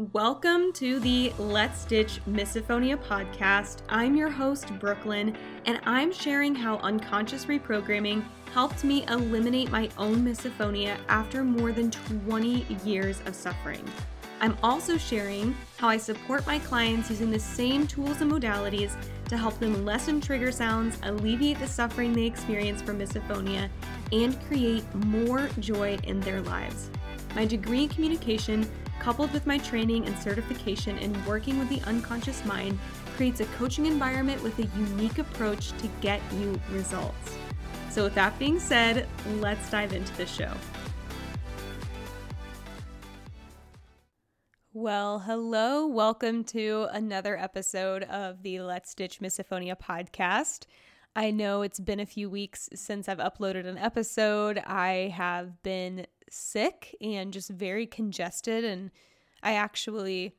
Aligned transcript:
Welcome 0.00 0.72
to 0.76 0.98
the 0.98 1.30
Let's 1.38 1.84
Ditch 1.84 2.22
Misophonia 2.26 2.96
podcast. 2.96 3.82
I'm 3.90 4.16
your 4.16 4.30
host, 4.30 4.72
Brooklyn, 4.78 5.36
and 5.66 5.78
I'm 5.84 6.10
sharing 6.10 6.54
how 6.54 6.78
unconscious 6.78 7.44
reprogramming 7.44 8.24
helped 8.54 8.82
me 8.82 9.04
eliminate 9.08 9.70
my 9.70 9.90
own 9.98 10.24
misophonia 10.24 10.96
after 11.08 11.44
more 11.44 11.72
than 11.72 11.90
20 11.90 12.78
years 12.82 13.20
of 13.26 13.34
suffering. 13.34 13.84
I'm 14.40 14.56
also 14.62 14.96
sharing 14.96 15.54
how 15.76 15.90
I 15.90 15.98
support 15.98 16.46
my 16.46 16.60
clients 16.60 17.10
using 17.10 17.30
the 17.30 17.38
same 17.38 17.86
tools 17.86 18.22
and 18.22 18.32
modalities 18.32 18.96
to 19.28 19.36
help 19.36 19.58
them 19.58 19.84
lessen 19.84 20.22
trigger 20.22 20.50
sounds, 20.50 20.98
alleviate 21.02 21.58
the 21.58 21.66
suffering 21.66 22.14
they 22.14 22.24
experience 22.24 22.80
from 22.80 23.00
misophonia, 23.00 23.68
and 24.12 24.42
create 24.46 24.94
more 24.94 25.50
joy 25.58 25.98
in 26.04 26.20
their 26.20 26.40
lives. 26.40 26.88
My 27.34 27.44
degree 27.44 27.82
in 27.82 27.88
communication 27.90 28.68
coupled 29.00 29.32
with 29.32 29.46
my 29.46 29.58
training 29.58 30.06
and 30.06 30.16
certification 30.18 30.98
in 30.98 31.24
working 31.24 31.58
with 31.58 31.68
the 31.68 31.80
unconscious 31.88 32.44
mind, 32.44 32.78
creates 33.16 33.40
a 33.40 33.46
coaching 33.46 33.86
environment 33.86 34.42
with 34.42 34.58
a 34.58 34.66
unique 34.78 35.18
approach 35.18 35.72
to 35.78 35.88
get 36.00 36.20
you 36.34 36.60
results. 36.70 37.36
So, 37.90 38.04
with 38.04 38.14
that 38.14 38.38
being 38.38 38.60
said, 38.60 39.08
let's 39.40 39.68
dive 39.70 39.92
into 39.92 40.16
the 40.16 40.26
show. 40.26 40.52
Well, 44.72 45.18
hello. 45.18 45.88
Welcome 45.88 46.44
to 46.44 46.86
another 46.92 47.36
episode 47.36 48.04
of 48.04 48.42
the 48.44 48.60
Let's 48.60 48.94
Ditch 48.94 49.18
Misophonia 49.18 49.76
podcast. 49.76 50.66
I 51.16 51.32
know 51.32 51.62
it's 51.62 51.80
been 51.80 51.98
a 51.98 52.06
few 52.06 52.30
weeks 52.30 52.68
since 52.74 53.08
I've 53.08 53.18
uploaded 53.18 53.66
an 53.66 53.76
episode. 53.76 54.58
I 54.58 55.12
have 55.16 55.60
been 55.64 56.06
sick 56.30 56.94
and 57.00 57.32
just 57.32 57.50
very 57.50 57.86
congested 57.86 58.64
and 58.64 58.90
I 59.42 59.54
actually 59.54 60.34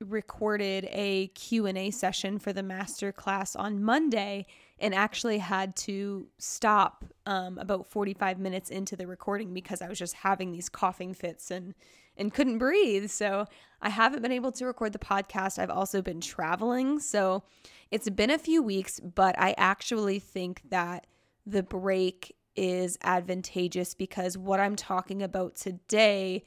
recorded 0.00 0.86
a 0.90 1.28
Q&A 1.28 1.90
session 1.90 2.38
for 2.38 2.52
the 2.52 2.62
master 2.62 3.12
class 3.12 3.56
on 3.56 3.82
Monday 3.82 4.46
and 4.78 4.94
actually 4.94 5.38
had 5.38 5.74
to 5.74 6.26
stop 6.38 7.04
um, 7.24 7.56
about 7.58 7.86
45 7.86 8.38
minutes 8.38 8.68
into 8.68 8.94
the 8.94 9.06
recording 9.06 9.54
because 9.54 9.80
I 9.80 9.88
was 9.88 9.98
just 9.98 10.14
having 10.14 10.52
these 10.52 10.68
coughing 10.68 11.14
fits 11.14 11.50
and 11.50 11.74
and 12.18 12.32
couldn't 12.32 12.58
breathe. 12.58 13.10
So 13.10 13.46
I 13.82 13.90
haven't 13.90 14.22
been 14.22 14.32
able 14.32 14.52
to 14.52 14.64
record 14.64 14.94
the 14.94 14.98
podcast. 14.98 15.58
I've 15.58 15.70
also 15.70 16.00
been 16.00 16.20
traveling. 16.20 16.98
So 16.98 17.42
it's 17.90 18.08
been 18.08 18.30
a 18.30 18.38
few 18.38 18.62
weeks, 18.62 19.00
but 19.00 19.38
I 19.38 19.54
actually 19.58 20.18
think 20.18 20.62
that 20.70 21.06
the 21.44 21.62
break 21.62 22.35
is 22.56 22.98
advantageous 23.02 23.94
because 23.94 24.36
what 24.36 24.60
I'm 24.60 24.76
talking 24.76 25.22
about 25.22 25.56
today 25.56 26.44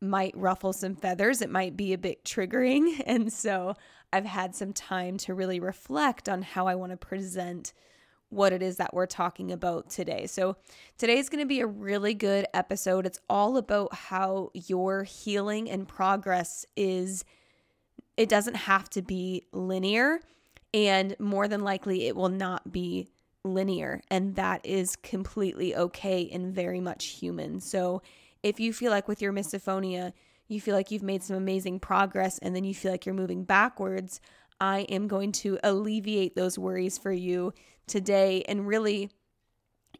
might 0.00 0.36
ruffle 0.36 0.72
some 0.72 0.94
feathers. 0.94 1.42
It 1.42 1.50
might 1.50 1.76
be 1.76 1.92
a 1.92 1.98
bit 1.98 2.24
triggering. 2.24 3.02
And 3.06 3.32
so 3.32 3.74
I've 4.12 4.24
had 4.24 4.54
some 4.54 4.72
time 4.72 5.16
to 5.18 5.34
really 5.34 5.60
reflect 5.60 6.28
on 6.28 6.42
how 6.42 6.66
I 6.66 6.74
want 6.74 6.92
to 6.92 6.96
present 6.96 7.72
what 8.28 8.52
it 8.52 8.62
is 8.62 8.76
that 8.76 8.92
we're 8.92 9.06
talking 9.06 9.52
about 9.52 9.90
today. 9.90 10.26
So, 10.26 10.56
today 10.98 11.18
is 11.18 11.28
going 11.28 11.42
to 11.42 11.48
be 11.48 11.60
a 11.60 11.66
really 11.66 12.14
good 12.14 12.46
episode. 12.52 13.06
It's 13.06 13.20
all 13.28 13.56
about 13.56 13.94
how 13.94 14.50
your 14.54 15.04
healing 15.04 15.70
and 15.70 15.86
progress 15.86 16.66
is, 16.76 17.24
it 18.16 18.28
doesn't 18.28 18.56
have 18.56 18.90
to 18.90 19.02
be 19.02 19.46
linear. 19.52 20.20
And 20.72 21.14
more 21.20 21.46
than 21.46 21.62
likely, 21.62 22.06
it 22.06 22.16
will 22.16 22.28
not 22.28 22.72
be 22.72 23.08
linear. 23.44 24.00
And 24.10 24.36
that 24.36 24.64
is 24.64 24.96
completely 24.96 25.76
okay 25.76 26.28
and 26.32 26.52
very 26.54 26.80
much 26.80 27.04
human. 27.06 27.60
So 27.60 28.02
if 28.42 28.58
you 28.58 28.72
feel 28.72 28.90
like 28.90 29.08
with 29.08 29.22
your 29.22 29.32
misophonia, 29.32 30.12
you 30.48 30.60
feel 30.60 30.74
like 30.74 30.90
you've 30.90 31.02
made 31.02 31.22
some 31.22 31.36
amazing 31.36 31.80
progress 31.80 32.38
and 32.38 32.54
then 32.54 32.64
you 32.64 32.74
feel 32.74 32.90
like 32.90 33.06
you're 33.06 33.14
moving 33.14 33.44
backwards, 33.44 34.20
I 34.60 34.80
am 34.82 35.08
going 35.08 35.32
to 35.32 35.58
alleviate 35.62 36.36
those 36.36 36.58
worries 36.58 36.98
for 36.98 37.12
you 37.12 37.52
today 37.86 38.42
and 38.48 38.66
really 38.66 39.10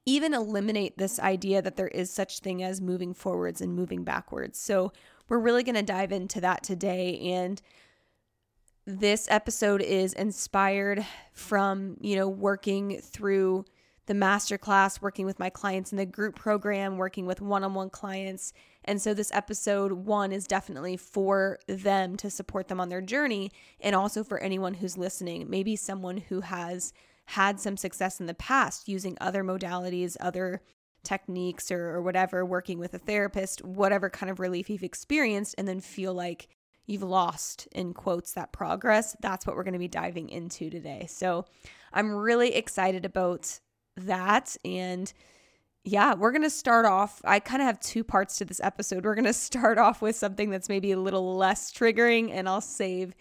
even 0.06 0.34
eliminate 0.34 0.98
this 0.98 1.18
idea 1.18 1.62
that 1.62 1.76
there 1.76 1.88
is 1.88 2.10
such 2.10 2.40
thing 2.40 2.62
as 2.62 2.80
moving 2.80 3.14
forwards 3.14 3.60
and 3.60 3.74
moving 3.74 4.04
backwards. 4.04 4.58
So, 4.58 4.92
we're 5.28 5.38
really 5.38 5.62
going 5.62 5.74
to 5.74 5.82
dive 5.82 6.12
into 6.12 6.40
that 6.42 6.62
today 6.62 7.18
and 7.18 7.60
this 8.86 9.26
episode 9.30 9.80
is 9.80 10.12
inspired 10.12 11.04
from, 11.32 11.96
you 12.00 12.16
know, 12.16 12.28
working 12.28 13.00
through 13.00 13.64
the 14.06 14.14
masterclass, 14.14 15.00
working 15.00 15.24
with 15.24 15.38
my 15.38 15.48
clients 15.48 15.90
in 15.90 15.96
the 15.96 16.04
group 16.04 16.36
program, 16.36 16.98
working 16.98 17.24
with 17.24 17.40
one 17.40 17.64
on 17.64 17.72
one 17.72 17.88
clients. 17.88 18.52
And 18.84 19.00
so, 19.00 19.14
this 19.14 19.32
episode 19.32 19.92
one 19.92 20.32
is 20.32 20.46
definitely 20.46 20.98
for 20.98 21.58
them 21.66 22.16
to 22.16 22.28
support 22.28 22.68
them 22.68 22.80
on 22.80 22.90
their 22.90 23.00
journey 23.00 23.50
and 23.80 23.96
also 23.96 24.22
for 24.22 24.38
anyone 24.38 24.74
who's 24.74 24.98
listening. 24.98 25.48
Maybe 25.48 25.76
someone 25.76 26.18
who 26.18 26.42
has 26.42 26.92
had 27.26 27.58
some 27.58 27.78
success 27.78 28.20
in 28.20 28.26
the 28.26 28.34
past 28.34 28.86
using 28.86 29.16
other 29.20 29.42
modalities, 29.42 30.18
other 30.20 30.60
techniques, 31.02 31.70
or, 31.70 31.86
or 31.88 32.02
whatever, 32.02 32.44
working 32.44 32.78
with 32.78 32.92
a 32.92 32.98
therapist, 32.98 33.64
whatever 33.64 34.10
kind 34.10 34.30
of 34.30 34.40
relief 34.40 34.68
you've 34.68 34.82
experienced, 34.82 35.54
and 35.56 35.66
then 35.66 35.80
feel 35.80 36.12
like 36.12 36.48
you've 36.86 37.02
lost 37.02 37.66
in 37.72 37.94
quotes 37.94 38.32
that 38.32 38.52
progress 38.52 39.16
that's 39.20 39.46
what 39.46 39.56
we're 39.56 39.64
going 39.64 39.72
to 39.72 39.78
be 39.78 39.88
diving 39.88 40.28
into 40.28 40.70
today. 40.70 41.06
So 41.08 41.46
i'm 41.92 42.10
really 42.12 42.54
excited 42.54 43.04
about 43.04 43.60
that 43.96 44.56
and 44.64 45.12
yeah 45.84 46.14
we're 46.14 46.32
going 46.32 46.42
to 46.42 46.50
start 46.50 46.84
off 46.84 47.20
i 47.24 47.38
kind 47.38 47.62
of 47.62 47.66
have 47.66 47.78
two 47.80 48.04
parts 48.04 48.36
to 48.38 48.44
this 48.44 48.60
episode. 48.62 49.04
We're 49.04 49.14
going 49.14 49.24
to 49.26 49.32
start 49.32 49.78
off 49.78 50.02
with 50.02 50.16
something 50.16 50.50
that's 50.50 50.68
maybe 50.68 50.92
a 50.92 50.98
little 50.98 51.36
less 51.36 51.72
triggering 51.72 52.30
and 52.32 52.48
i'll 52.48 52.60
save 52.60 53.14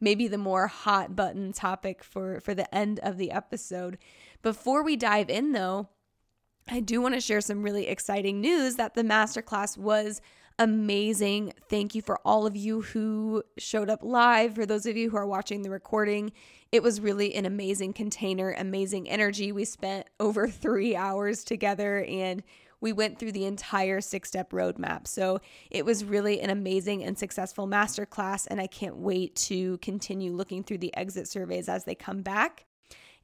maybe 0.00 0.26
the 0.26 0.38
more 0.38 0.66
hot 0.66 1.14
button 1.14 1.52
topic 1.52 2.02
for 2.02 2.40
for 2.40 2.54
the 2.54 2.72
end 2.74 2.98
of 3.00 3.18
the 3.18 3.30
episode. 3.30 3.98
Before 4.42 4.82
we 4.82 4.96
dive 4.96 5.30
in 5.30 5.52
though 5.52 5.88
i 6.68 6.80
do 6.80 7.00
want 7.00 7.14
to 7.14 7.20
share 7.20 7.40
some 7.40 7.62
really 7.62 7.88
exciting 7.88 8.40
news 8.40 8.76
that 8.76 8.94
the 8.94 9.02
masterclass 9.02 9.76
was 9.76 10.20
amazing. 10.58 11.52
Thank 11.68 11.94
you 11.94 12.02
for 12.02 12.18
all 12.24 12.46
of 12.46 12.56
you 12.56 12.82
who 12.82 13.42
showed 13.58 13.90
up 13.90 14.02
live. 14.02 14.54
For 14.54 14.66
those 14.66 14.86
of 14.86 14.96
you 14.96 15.10
who 15.10 15.16
are 15.16 15.26
watching 15.26 15.62
the 15.62 15.70
recording, 15.70 16.32
it 16.70 16.82
was 16.82 17.00
really 17.00 17.34
an 17.34 17.44
amazing 17.44 17.92
container, 17.92 18.54
amazing 18.58 19.08
energy. 19.08 19.52
We 19.52 19.64
spent 19.64 20.06
over 20.20 20.48
three 20.48 20.96
hours 20.96 21.44
together 21.44 22.04
and 22.04 22.42
we 22.80 22.92
went 22.92 23.18
through 23.18 23.32
the 23.32 23.44
entire 23.44 24.00
six 24.00 24.28
step 24.28 24.50
roadmap. 24.50 25.06
So 25.06 25.40
it 25.70 25.84
was 25.84 26.04
really 26.04 26.40
an 26.40 26.50
amazing 26.50 27.04
and 27.04 27.16
successful 27.16 27.66
masterclass. 27.68 28.46
And 28.50 28.60
I 28.60 28.66
can't 28.66 28.96
wait 28.96 29.36
to 29.36 29.78
continue 29.78 30.32
looking 30.32 30.64
through 30.64 30.78
the 30.78 30.94
exit 30.96 31.28
surveys 31.28 31.68
as 31.68 31.84
they 31.84 31.94
come 31.94 32.22
back. 32.22 32.66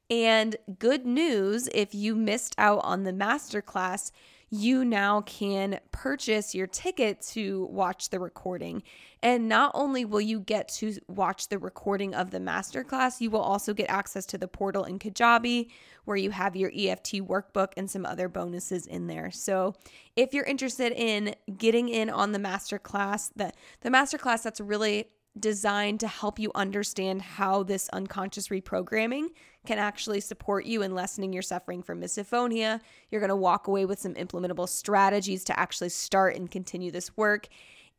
And 0.09 0.55
good 0.79 1.05
news 1.05 1.69
if 1.73 1.93
you 1.93 2.15
missed 2.15 2.55
out 2.57 2.79
on 2.83 3.03
the 3.03 3.11
masterclass, 3.11 4.11
you 4.49 4.83
now 4.83 5.21
can 5.21 5.79
purchase 5.91 6.55
your 6.55 6.67
ticket 6.67 7.21
to 7.21 7.67
watch 7.71 8.09
the 8.09 8.19
recording. 8.19 8.83
And 9.21 9.49
not 9.49 9.71
only 9.73 10.05
will 10.05 10.21
you 10.21 10.39
get 10.39 10.69
to 10.75 10.95
watch 11.07 11.49
the 11.49 11.59
recording 11.59 12.15
of 12.15 12.31
the 12.31 12.39
masterclass, 12.39 13.21
you 13.21 13.29
will 13.29 13.41
also 13.41 13.73
get 13.73 13.89
access 13.89 14.25
to 14.27 14.37
the 14.37 14.47
portal 14.47 14.85
in 14.85 14.97
Kajabi 14.97 15.69
where 16.05 16.17
you 16.17 16.31
have 16.31 16.55
your 16.55 16.71
EFT 16.75 17.15
workbook 17.15 17.73
and 17.77 17.91
some 17.91 18.05
other 18.05 18.27
bonuses 18.27 18.87
in 18.87 19.07
there. 19.07 19.29
So, 19.29 19.75
if 20.15 20.33
you're 20.33 20.45
interested 20.45 20.91
in 20.91 21.35
getting 21.57 21.87
in 21.87 22.09
on 22.09 22.31
the 22.31 22.39
masterclass, 22.39 23.29
the 23.35 23.51
the 23.81 23.89
masterclass 23.89 24.41
that's 24.41 24.59
really 24.59 25.09
designed 25.37 25.99
to 25.99 26.07
help 26.07 26.39
you 26.39 26.51
understand 26.55 27.21
how 27.21 27.63
this 27.63 27.89
unconscious 27.89 28.47
reprogramming 28.47 29.27
can 29.65 29.77
actually 29.77 30.21
support 30.21 30.65
you 30.65 30.81
in 30.81 30.95
lessening 30.95 31.33
your 31.33 31.41
suffering 31.41 31.83
from 31.83 32.01
misophonia. 32.01 32.79
You're 33.11 33.21
going 33.21 33.29
to 33.29 33.35
walk 33.35 33.67
away 33.67 33.85
with 33.85 33.99
some 33.99 34.15
implementable 34.15 34.67
strategies 34.67 35.43
to 35.45 35.59
actually 35.59 35.89
start 35.89 36.35
and 36.35 36.49
continue 36.49 36.91
this 36.91 37.15
work. 37.15 37.47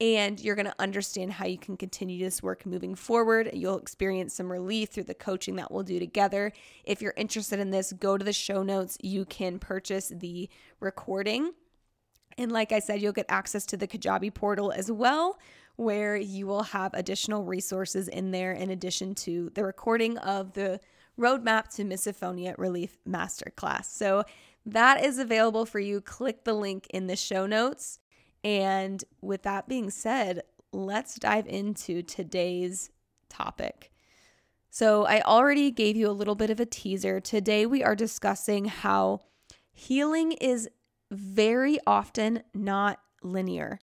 And 0.00 0.41
you're 0.41 0.56
going 0.56 0.66
to 0.66 0.74
understand 0.78 1.32
how 1.32 1.44
you 1.44 1.58
can 1.58 1.76
continue 1.76 2.24
this 2.24 2.42
work 2.42 2.65
moving 2.65 2.94
forward. 2.94 3.50
You'll 3.53 3.76
experience 3.76 4.33
some 4.33 4.50
relief 4.50 4.88
through 4.88 5.04
the 5.04 5.15
coaching 5.15 5.56
that 5.56 5.71
we'll 5.71 5.83
do 5.83 5.98
together. 5.98 6.53
If 6.84 7.03
you're 7.03 7.15
interested 7.18 7.60
in 7.60 7.71
this, 7.71 7.92
go 7.92 8.16
to 8.16 8.24
the 8.24 8.33
show 8.33 8.62
notes. 8.62 8.97
You 9.03 9.26
can 9.26 9.59
purchase 9.59 10.10
the 10.15 10.48
recording. 10.80 11.53
And 12.38 12.50
like 12.50 12.72
I 12.72 12.78
said, 12.78 13.03
you'll 13.03 13.12
get 13.12 13.26
access 13.28 13.66
to 13.66 13.76
the 13.76 13.86
Kajabi 13.86 14.33
portal 14.33 14.72
as 14.72 14.91
well, 14.91 15.38
where 15.80 16.15
you 16.15 16.47
will 16.47 16.62
have 16.62 16.92
additional 16.92 17.42
resources 17.42 18.06
in 18.06 18.32
there 18.32 18.53
in 18.53 18.68
addition 18.68 19.15
to 19.15 19.50
the 19.54 19.65
recording 19.65 20.18
of 20.18 20.53
the 20.53 20.78
roadmap 21.18 21.74
to 21.74 21.84
misophonia 21.84 22.54
relief 22.59 22.98
masterclass. 23.09 23.86
So 23.86 24.24
that 24.66 25.03
is 25.03 25.18
available 25.18 25.65
for 25.65 25.80
you. 25.80 26.03
Click 26.03 26.44
the 26.44 26.53
link 26.53 26.86
in 26.91 27.06
the 27.06 27.16
show 27.16 27.47
notes. 27.47 27.98
And 28.44 29.03
with 29.22 29.42
that 29.44 29.68
being 29.68 29.88
said, 29.88 30.42
let's 30.71 31.15
dive 31.15 31.47
into 31.47 32.03
today's 32.03 32.91
topic. 33.30 33.91
So, 34.72 35.04
I 35.04 35.21
already 35.22 35.72
gave 35.72 35.97
you 35.97 36.09
a 36.09 36.12
little 36.12 36.36
bit 36.36 36.48
of 36.48 36.60
a 36.60 36.65
teaser. 36.65 37.18
Today, 37.18 37.66
we 37.66 37.83
are 37.83 37.97
discussing 37.97 38.66
how 38.66 39.18
healing 39.72 40.30
is 40.33 40.68
very 41.10 41.80
often 41.88 42.44
not 42.54 43.00
linear. 43.21 43.80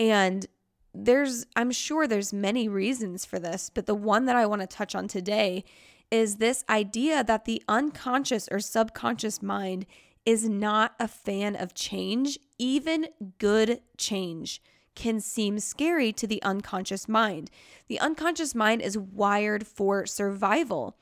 And 0.00 0.46
there's 0.94 1.46
I'm 1.56 1.70
sure 1.70 2.06
there's 2.06 2.32
many 2.32 2.68
reasons 2.68 3.24
for 3.24 3.38
this, 3.38 3.70
but 3.72 3.86
the 3.86 3.94
one 3.94 4.26
that 4.26 4.36
I 4.36 4.46
want 4.46 4.60
to 4.62 4.66
touch 4.66 4.94
on 4.94 5.08
today 5.08 5.64
is 6.10 6.36
this 6.36 6.64
idea 6.68 7.22
that 7.22 7.44
the 7.44 7.62
unconscious 7.68 8.48
or 8.50 8.58
subconscious 8.58 9.40
mind 9.42 9.86
is 10.26 10.48
not 10.48 10.94
a 10.98 11.08
fan 11.08 11.56
of 11.56 11.74
change, 11.74 12.38
even 12.58 13.06
good 13.38 13.80
change 13.96 14.60
can 14.94 15.20
seem 15.20 15.58
scary 15.58 16.12
to 16.12 16.26
the 16.26 16.42
unconscious 16.42 17.08
mind. 17.08 17.50
The 17.88 18.00
unconscious 18.00 18.54
mind 18.54 18.82
is 18.82 18.98
wired 18.98 19.66
for 19.66 20.04
survival. 20.04 20.96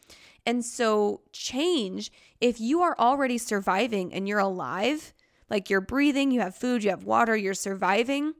And 0.47 0.65
so, 0.65 1.23
change, 1.33 2.13
if 2.41 2.61
you 2.61 2.81
are 2.83 2.97
already 2.99 3.39
surviving 3.39 4.13
and 4.15 4.29
you're 4.29 4.39
alive, 4.39 5.13
like 5.51 5.69
you're 5.69 5.81
breathing, 5.81 6.31
you 6.31 6.41
have 6.41 6.55
food, 6.55 6.85
you 6.85 6.91
have 6.91 7.05
water, 7.05 7.37
you're 7.37 7.55
surviving, 7.55 8.35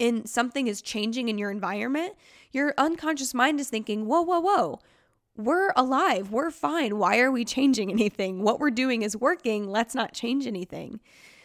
and 0.00 0.28
something 0.28 0.66
is 0.66 0.82
changing 0.82 1.28
in 1.28 1.38
your 1.38 1.50
environment, 1.50 2.14
your 2.52 2.74
unconscious 2.78 3.34
mind 3.34 3.60
is 3.60 3.68
thinking, 3.68 4.06
whoa, 4.06 4.22
whoa, 4.22 4.40
whoa, 4.40 4.80
we're 5.36 5.72
alive, 5.76 6.30
we're 6.30 6.50
fine. 6.50 6.98
Why 6.98 7.18
are 7.18 7.30
we 7.30 7.44
changing 7.44 7.90
anything? 7.90 8.42
What 8.42 8.60
we're 8.60 8.70
doing 8.70 9.02
is 9.02 9.16
working. 9.16 9.68
Let's 9.68 9.94
not 9.94 10.12
change 10.12 10.46
anything. 10.46 11.00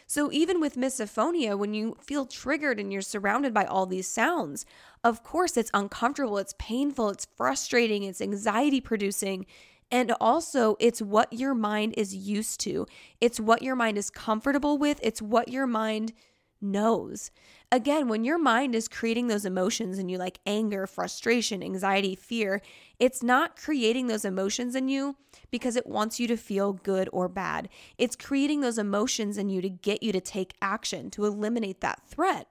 So, 0.05 0.31
even 0.31 0.59
with 0.59 0.75
misophonia, 0.75 1.55
when 1.55 1.75
you 1.75 1.95
feel 2.01 2.25
triggered 2.25 2.79
and 2.79 2.91
you're 2.91 3.03
surrounded 3.03 3.53
by 3.53 3.65
all 3.65 3.85
these 3.85 4.07
sounds, 4.07 4.65
of 5.03 5.21
course 5.21 5.55
it's 5.55 5.69
uncomfortable, 5.71 6.39
it's 6.39 6.55
painful, 6.57 7.09
it's 7.09 7.27
frustrating, 7.37 8.01
it's 8.01 8.19
anxiety 8.19 8.81
producing. 8.81 9.45
And 9.91 10.11
also, 10.19 10.75
it's 10.79 10.99
what 11.01 11.31
your 11.33 11.53
mind 11.53 11.93
is 11.97 12.15
used 12.15 12.59
to. 12.61 12.87
It's 13.21 13.39
what 13.39 13.61
your 13.61 13.75
mind 13.75 13.97
is 13.97 14.09
comfortable 14.09 14.77
with. 14.77 14.99
It's 15.03 15.21
what 15.21 15.49
your 15.49 15.67
mind 15.67 16.13
knows. 16.61 17.31
Again, 17.71 18.07
when 18.07 18.23
your 18.23 18.38
mind 18.38 18.75
is 18.75 18.88
creating 18.88 19.27
those 19.27 19.45
emotions 19.45 20.00
in 20.00 20.09
you, 20.09 20.17
like 20.17 20.39
anger, 20.45 20.88
frustration, 20.88 21.61
anxiety, 21.63 22.15
fear, 22.15 22.61
it's 23.00 23.21
not 23.21 23.56
creating 23.56 24.07
those 24.07 24.25
emotions 24.25 24.75
in 24.75 24.88
you 24.88 25.15
because 25.51 25.75
it 25.75 25.88
wants 25.88 26.19
you 26.19 26.27
to 26.27 26.38
feel 26.38 26.73
good 26.73 27.09
or 27.11 27.27
bad. 27.27 27.69
It's 27.97 28.15
creating 28.15 28.61
those 28.61 28.77
emotions 28.77 29.38
in 29.38 29.50
you 29.50 29.61
to 29.61 29.69
get 29.69 30.03
you 30.03 30.11
to 30.11 30.21
take 30.21 30.56
action, 30.61 31.09
to 31.11 31.25
eliminate 31.25 31.81
that 31.81 32.01
threat. 32.07 32.47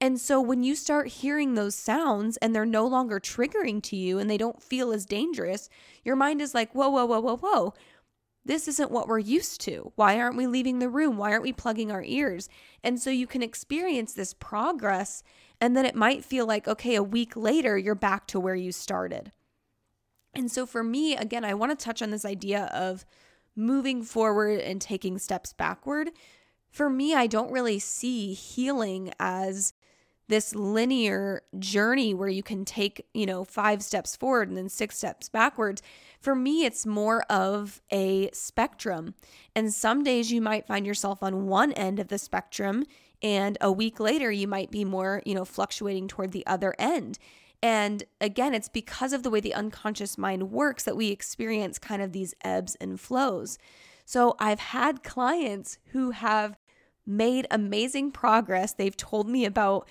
And 0.00 0.20
so 0.20 0.40
when 0.40 0.62
you 0.62 0.74
start 0.74 1.08
hearing 1.08 1.54
those 1.54 1.74
sounds 1.74 2.36
and 2.38 2.54
they're 2.54 2.66
no 2.66 2.86
longer 2.86 3.18
triggering 3.18 3.82
to 3.84 3.96
you 3.96 4.18
and 4.18 4.28
they 4.28 4.36
don't 4.36 4.62
feel 4.62 4.92
as 4.92 5.06
dangerous, 5.06 5.70
your 6.04 6.16
mind 6.16 6.42
is 6.42 6.54
like, 6.54 6.72
whoa, 6.74 6.90
whoa, 6.90 7.06
whoa, 7.06 7.20
whoa, 7.20 7.36
whoa. 7.36 7.74
This 8.44 8.68
isn't 8.68 8.92
what 8.92 9.08
we're 9.08 9.18
used 9.18 9.60
to. 9.62 9.92
Why 9.96 10.20
aren't 10.20 10.36
we 10.36 10.46
leaving 10.46 10.78
the 10.78 10.88
room? 10.88 11.16
Why 11.16 11.32
aren't 11.32 11.42
we 11.42 11.52
plugging 11.52 11.90
our 11.90 12.04
ears? 12.04 12.48
And 12.86 13.02
so 13.02 13.10
you 13.10 13.26
can 13.26 13.42
experience 13.42 14.12
this 14.12 14.32
progress, 14.32 15.24
and 15.60 15.76
then 15.76 15.84
it 15.84 15.96
might 15.96 16.24
feel 16.24 16.46
like, 16.46 16.68
okay, 16.68 16.94
a 16.94 17.02
week 17.02 17.34
later, 17.34 17.76
you're 17.76 17.96
back 17.96 18.28
to 18.28 18.38
where 18.38 18.54
you 18.54 18.70
started. 18.70 19.32
And 20.32 20.52
so 20.52 20.66
for 20.66 20.84
me, 20.84 21.16
again, 21.16 21.44
I 21.44 21.52
want 21.54 21.76
to 21.76 21.84
touch 21.84 22.00
on 22.00 22.12
this 22.12 22.24
idea 22.24 22.66
of 22.72 23.04
moving 23.56 24.04
forward 24.04 24.60
and 24.60 24.80
taking 24.80 25.18
steps 25.18 25.52
backward. 25.52 26.10
For 26.70 26.88
me, 26.88 27.12
I 27.12 27.26
don't 27.26 27.50
really 27.50 27.80
see 27.80 28.34
healing 28.34 29.12
as 29.18 29.72
this 30.28 30.54
linear 30.54 31.42
journey 31.58 32.14
where 32.14 32.28
you 32.28 32.44
can 32.44 32.64
take, 32.64 33.04
you 33.12 33.26
know, 33.26 33.44
five 33.44 33.82
steps 33.82 34.14
forward 34.14 34.46
and 34.46 34.56
then 34.56 34.68
six 34.68 34.96
steps 34.96 35.28
backwards. 35.28 35.82
For 36.20 36.34
me, 36.34 36.64
it's 36.64 36.86
more 36.86 37.22
of 37.30 37.80
a 37.92 38.30
spectrum. 38.32 39.14
And 39.54 39.72
some 39.72 40.02
days 40.02 40.32
you 40.32 40.40
might 40.40 40.66
find 40.66 40.86
yourself 40.86 41.22
on 41.22 41.46
one 41.46 41.72
end 41.72 41.98
of 41.98 42.08
the 42.08 42.18
spectrum, 42.18 42.84
and 43.22 43.56
a 43.60 43.72
week 43.72 43.98
later, 43.98 44.30
you 44.30 44.46
might 44.46 44.70
be 44.70 44.84
more, 44.84 45.22
you 45.24 45.34
know, 45.34 45.44
fluctuating 45.44 46.08
toward 46.08 46.32
the 46.32 46.46
other 46.46 46.74
end. 46.78 47.18
And 47.62 48.04
again, 48.20 48.54
it's 48.54 48.68
because 48.68 49.12
of 49.12 49.22
the 49.22 49.30
way 49.30 49.40
the 49.40 49.54
unconscious 49.54 50.18
mind 50.18 50.50
works 50.50 50.84
that 50.84 50.96
we 50.96 51.08
experience 51.08 51.78
kind 51.78 52.02
of 52.02 52.12
these 52.12 52.34
ebbs 52.44 52.76
and 52.76 53.00
flows. 53.00 53.58
So 54.04 54.36
I've 54.38 54.60
had 54.60 55.02
clients 55.02 55.78
who 55.86 56.10
have 56.10 56.58
made 57.06 57.46
amazing 57.50 58.12
progress. 58.12 58.72
They've 58.72 58.96
told 58.96 59.28
me 59.28 59.44
about 59.44 59.88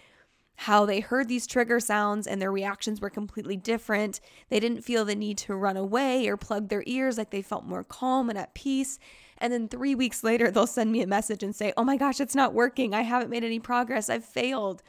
how 0.58 0.86
they 0.86 1.00
heard 1.00 1.28
these 1.28 1.48
trigger 1.48 1.80
sounds 1.80 2.28
and 2.28 2.42
their 2.42 2.52
reactions 2.52 3.02
were 3.02 3.10
completely 3.10 3.58
different. 3.58 4.20
They 4.50 4.60
didn't 4.60 4.84
feel 4.84 5.06
the 5.06 5.16
need 5.16 5.38
to 5.40 5.56
run 5.56 5.78
away 5.78 6.28
or 6.28 6.38
plug 6.38 6.70
their 6.70 6.84
ears, 6.86 7.18
like 7.18 7.32
they 7.32 7.42
felt 7.42 7.66
more 7.66 7.84
calm 7.84 8.30
and 8.30 8.38
at 8.38 8.54
peace. 8.54 8.98
And 9.38 9.52
then 9.52 9.68
three 9.68 9.96
weeks 9.96 10.24
later, 10.24 10.50
they'll 10.50 10.68
send 10.68 10.92
me 10.92 11.02
a 11.02 11.08
message 11.08 11.44
and 11.44 11.56
say, 11.56 11.74
Oh 11.76 11.84
my 11.84 11.98
gosh, 11.98 12.22
it's 12.22 12.36
not 12.36 12.54
working. 12.54 12.94
I 12.94 13.02
haven't 13.02 13.30
made 13.30 13.44
any 13.44 13.60
progress. 13.60 14.10
I've 14.10 14.26
failed. 14.26 14.82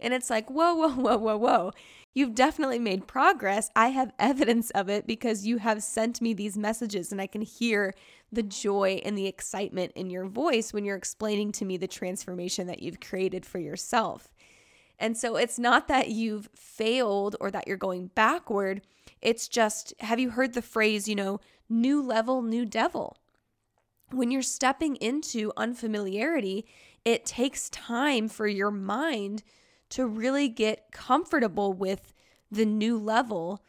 And 0.00 0.12
it's 0.12 0.30
like, 0.30 0.50
Whoa, 0.50 0.74
whoa, 0.74 0.88
whoa, 0.88 1.18
whoa, 1.18 1.36
whoa. 1.36 1.72
You've 2.14 2.34
definitely 2.34 2.78
made 2.78 3.06
progress. 3.06 3.70
I 3.74 3.88
have 3.88 4.12
evidence 4.18 4.70
of 4.70 4.88
it 4.88 5.06
because 5.06 5.46
you 5.46 5.58
have 5.58 5.82
sent 5.82 6.20
me 6.20 6.34
these 6.34 6.58
messages 6.58 7.12
and 7.12 7.20
I 7.20 7.26
can 7.26 7.42
hear 7.42 7.94
the 8.30 8.42
joy 8.42 9.00
and 9.04 9.16
the 9.16 9.26
excitement 9.26 9.92
in 9.94 10.10
your 10.10 10.26
voice 10.26 10.72
when 10.72 10.84
you're 10.84 10.96
explaining 10.96 11.52
to 11.52 11.64
me 11.64 11.76
the 11.76 11.86
transformation 11.86 12.66
that 12.66 12.82
you've 12.82 13.00
created 13.00 13.46
for 13.46 13.58
yourself. 13.58 14.32
And 15.02 15.16
so 15.16 15.34
it's 15.34 15.58
not 15.58 15.88
that 15.88 16.10
you've 16.10 16.48
failed 16.54 17.34
or 17.40 17.50
that 17.50 17.66
you're 17.66 17.76
going 17.76 18.12
backward. 18.14 18.82
It's 19.20 19.48
just, 19.48 19.92
have 19.98 20.20
you 20.20 20.30
heard 20.30 20.54
the 20.54 20.62
phrase, 20.62 21.08
you 21.08 21.16
know, 21.16 21.40
new 21.68 22.00
level, 22.00 22.40
new 22.40 22.64
devil? 22.64 23.16
When 24.12 24.30
you're 24.30 24.42
stepping 24.42 24.94
into 24.96 25.52
unfamiliarity, 25.56 26.66
it 27.04 27.26
takes 27.26 27.68
time 27.70 28.28
for 28.28 28.46
your 28.46 28.70
mind 28.70 29.42
to 29.88 30.06
really 30.06 30.48
get 30.48 30.92
comfortable 30.92 31.72
with 31.72 32.14
the 32.48 32.64
new 32.64 32.96
level 32.96 33.64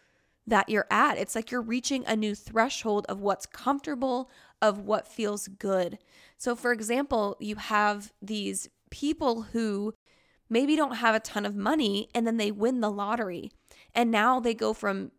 that 0.45 0.69
you're 0.69 0.87
at. 0.91 1.17
It's 1.17 1.33
like 1.33 1.49
you're 1.49 1.61
reaching 1.61 2.05
a 2.05 2.15
new 2.15 2.35
threshold 2.35 3.07
of 3.09 3.21
what's 3.21 3.47
comfortable, 3.47 4.29
of 4.61 4.81
what 4.81 5.07
feels 5.07 5.47
good. 5.47 5.97
So, 6.37 6.55
for 6.55 6.71
example, 6.71 7.37
you 7.39 7.55
have 7.55 8.13
these 8.21 8.69
people 8.91 9.43
who 9.53 9.95
maybe 10.49 10.75
don't 10.75 10.95
have 10.95 11.15
a 11.15 11.19
ton 11.19 11.45
of 11.45 11.55
money 11.55 12.09
and 12.13 12.25
then 12.27 12.37
they 12.37 12.51
win 12.51 12.81
the 12.81 12.91
lottery. 12.91 13.51
And 13.93 14.11
now 14.11 14.39
they 14.39 14.53
go 14.53 14.73
from 14.73 15.11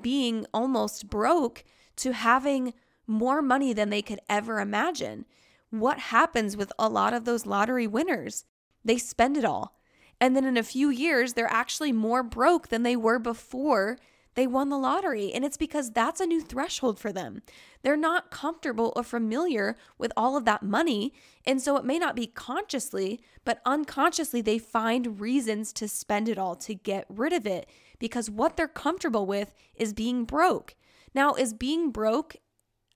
being 0.00 0.46
almost 0.52 1.08
broke 1.08 1.64
to 1.96 2.12
having 2.12 2.74
more 3.06 3.42
money 3.42 3.72
than 3.72 3.90
they 3.90 4.02
could 4.02 4.20
ever 4.28 4.60
imagine. 4.60 5.24
What 5.70 5.98
happens 5.98 6.56
with 6.56 6.72
a 6.78 6.88
lot 6.88 7.14
of 7.14 7.24
those 7.24 7.46
lottery 7.46 7.86
winners? 7.86 8.44
They 8.84 8.98
spend 8.98 9.36
it 9.36 9.44
all. 9.44 9.78
And 10.20 10.34
then 10.34 10.44
in 10.44 10.56
a 10.56 10.62
few 10.62 10.90
years, 10.90 11.34
they're 11.34 11.46
actually 11.46 11.92
more 11.92 12.22
broke 12.22 12.68
than 12.68 12.82
they 12.82 12.96
were 12.96 13.18
before 13.18 13.98
they 14.38 14.46
won 14.46 14.68
the 14.68 14.78
lottery. 14.78 15.32
And 15.32 15.44
it's 15.44 15.56
because 15.56 15.90
that's 15.90 16.20
a 16.20 16.26
new 16.26 16.40
threshold 16.40 17.00
for 17.00 17.12
them. 17.12 17.42
They're 17.82 17.96
not 17.96 18.30
comfortable 18.30 18.92
or 18.94 19.02
familiar 19.02 19.74
with 19.98 20.12
all 20.16 20.36
of 20.36 20.44
that 20.44 20.62
money. 20.62 21.12
And 21.44 21.60
so 21.60 21.76
it 21.76 21.84
may 21.84 21.98
not 21.98 22.14
be 22.14 22.28
consciously, 22.28 23.20
but 23.44 23.60
unconsciously, 23.66 24.40
they 24.40 24.58
find 24.58 25.20
reasons 25.20 25.72
to 25.72 25.88
spend 25.88 26.28
it 26.28 26.38
all 26.38 26.54
to 26.54 26.72
get 26.72 27.04
rid 27.08 27.32
of 27.32 27.48
it 27.48 27.68
because 27.98 28.30
what 28.30 28.56
they're 28.56 28.68
comfortable 28.68 29.26
with 29.26 29.52
is 29.74 29.92
being 29.92 30.24
broke. 30.24 30.76
Now, 31.14 31.34
is 31.34 31.52
being 31.52 31.90
broke 31.90 32.36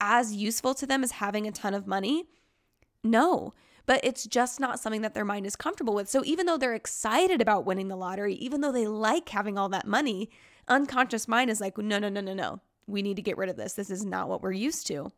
as 0.00 0.36
useful 0.36 0.74
to 0.74 0.86
them 0.86 1.02
as 1.02 1.10
having 1.10 1.48
a 1.48 1.50
ton 1.50 1.74
of 1.74 1.88
money? 1.88 2.26
No 3.02 3.52
but 3.84 4.00
it's 4.04 4.26
just 4.26 4.60
not 4.60 4.78
something 4.78 5.02
that 5.02 5.12
their 5.12 5.24
mind 5.24 5.44
is 5.44 5.56
comfortable 5.56 5.92
with. 5.92 6.08
So 6.08 6.22
even 6.24 6.46
though 6.46 6.56
they're 6.56 6.72
excited 6.72 7.40
about 7.40 7.66
winning 7.66 7.88
the 7.88 7.96
lottery, 7.96 8.34
even 8.34 8.60
though 8.60 8.70
they 8.70 8.86
like 8.86 9.28
having 9.28 9.58
all 9.58 9.68
that 9.70 9.88
money, 9.88 10.30
unconscious 10.68 11.28
mind 11.28 11.50
is 11.50 11.60
like, 11.60 11.78
no, 11.78 11.98
no, 11.98 12.08
no, 12.08 12.20
no, 12.20 12.34
no. 12.34 12.60
We 12.86 13.02
need 13.02 13.16
to 13.16 13.22
get 13.22 13.36
rid 13.36 13.48
of 13.48 13.56
this. 13.56 13.74
This 13.74 13.90
is 13.90 14.04
not 14.04 14.28
what 14.28 14.42
we're 14.42 14.52
used 14.52 14.86
to. 14.88 15.12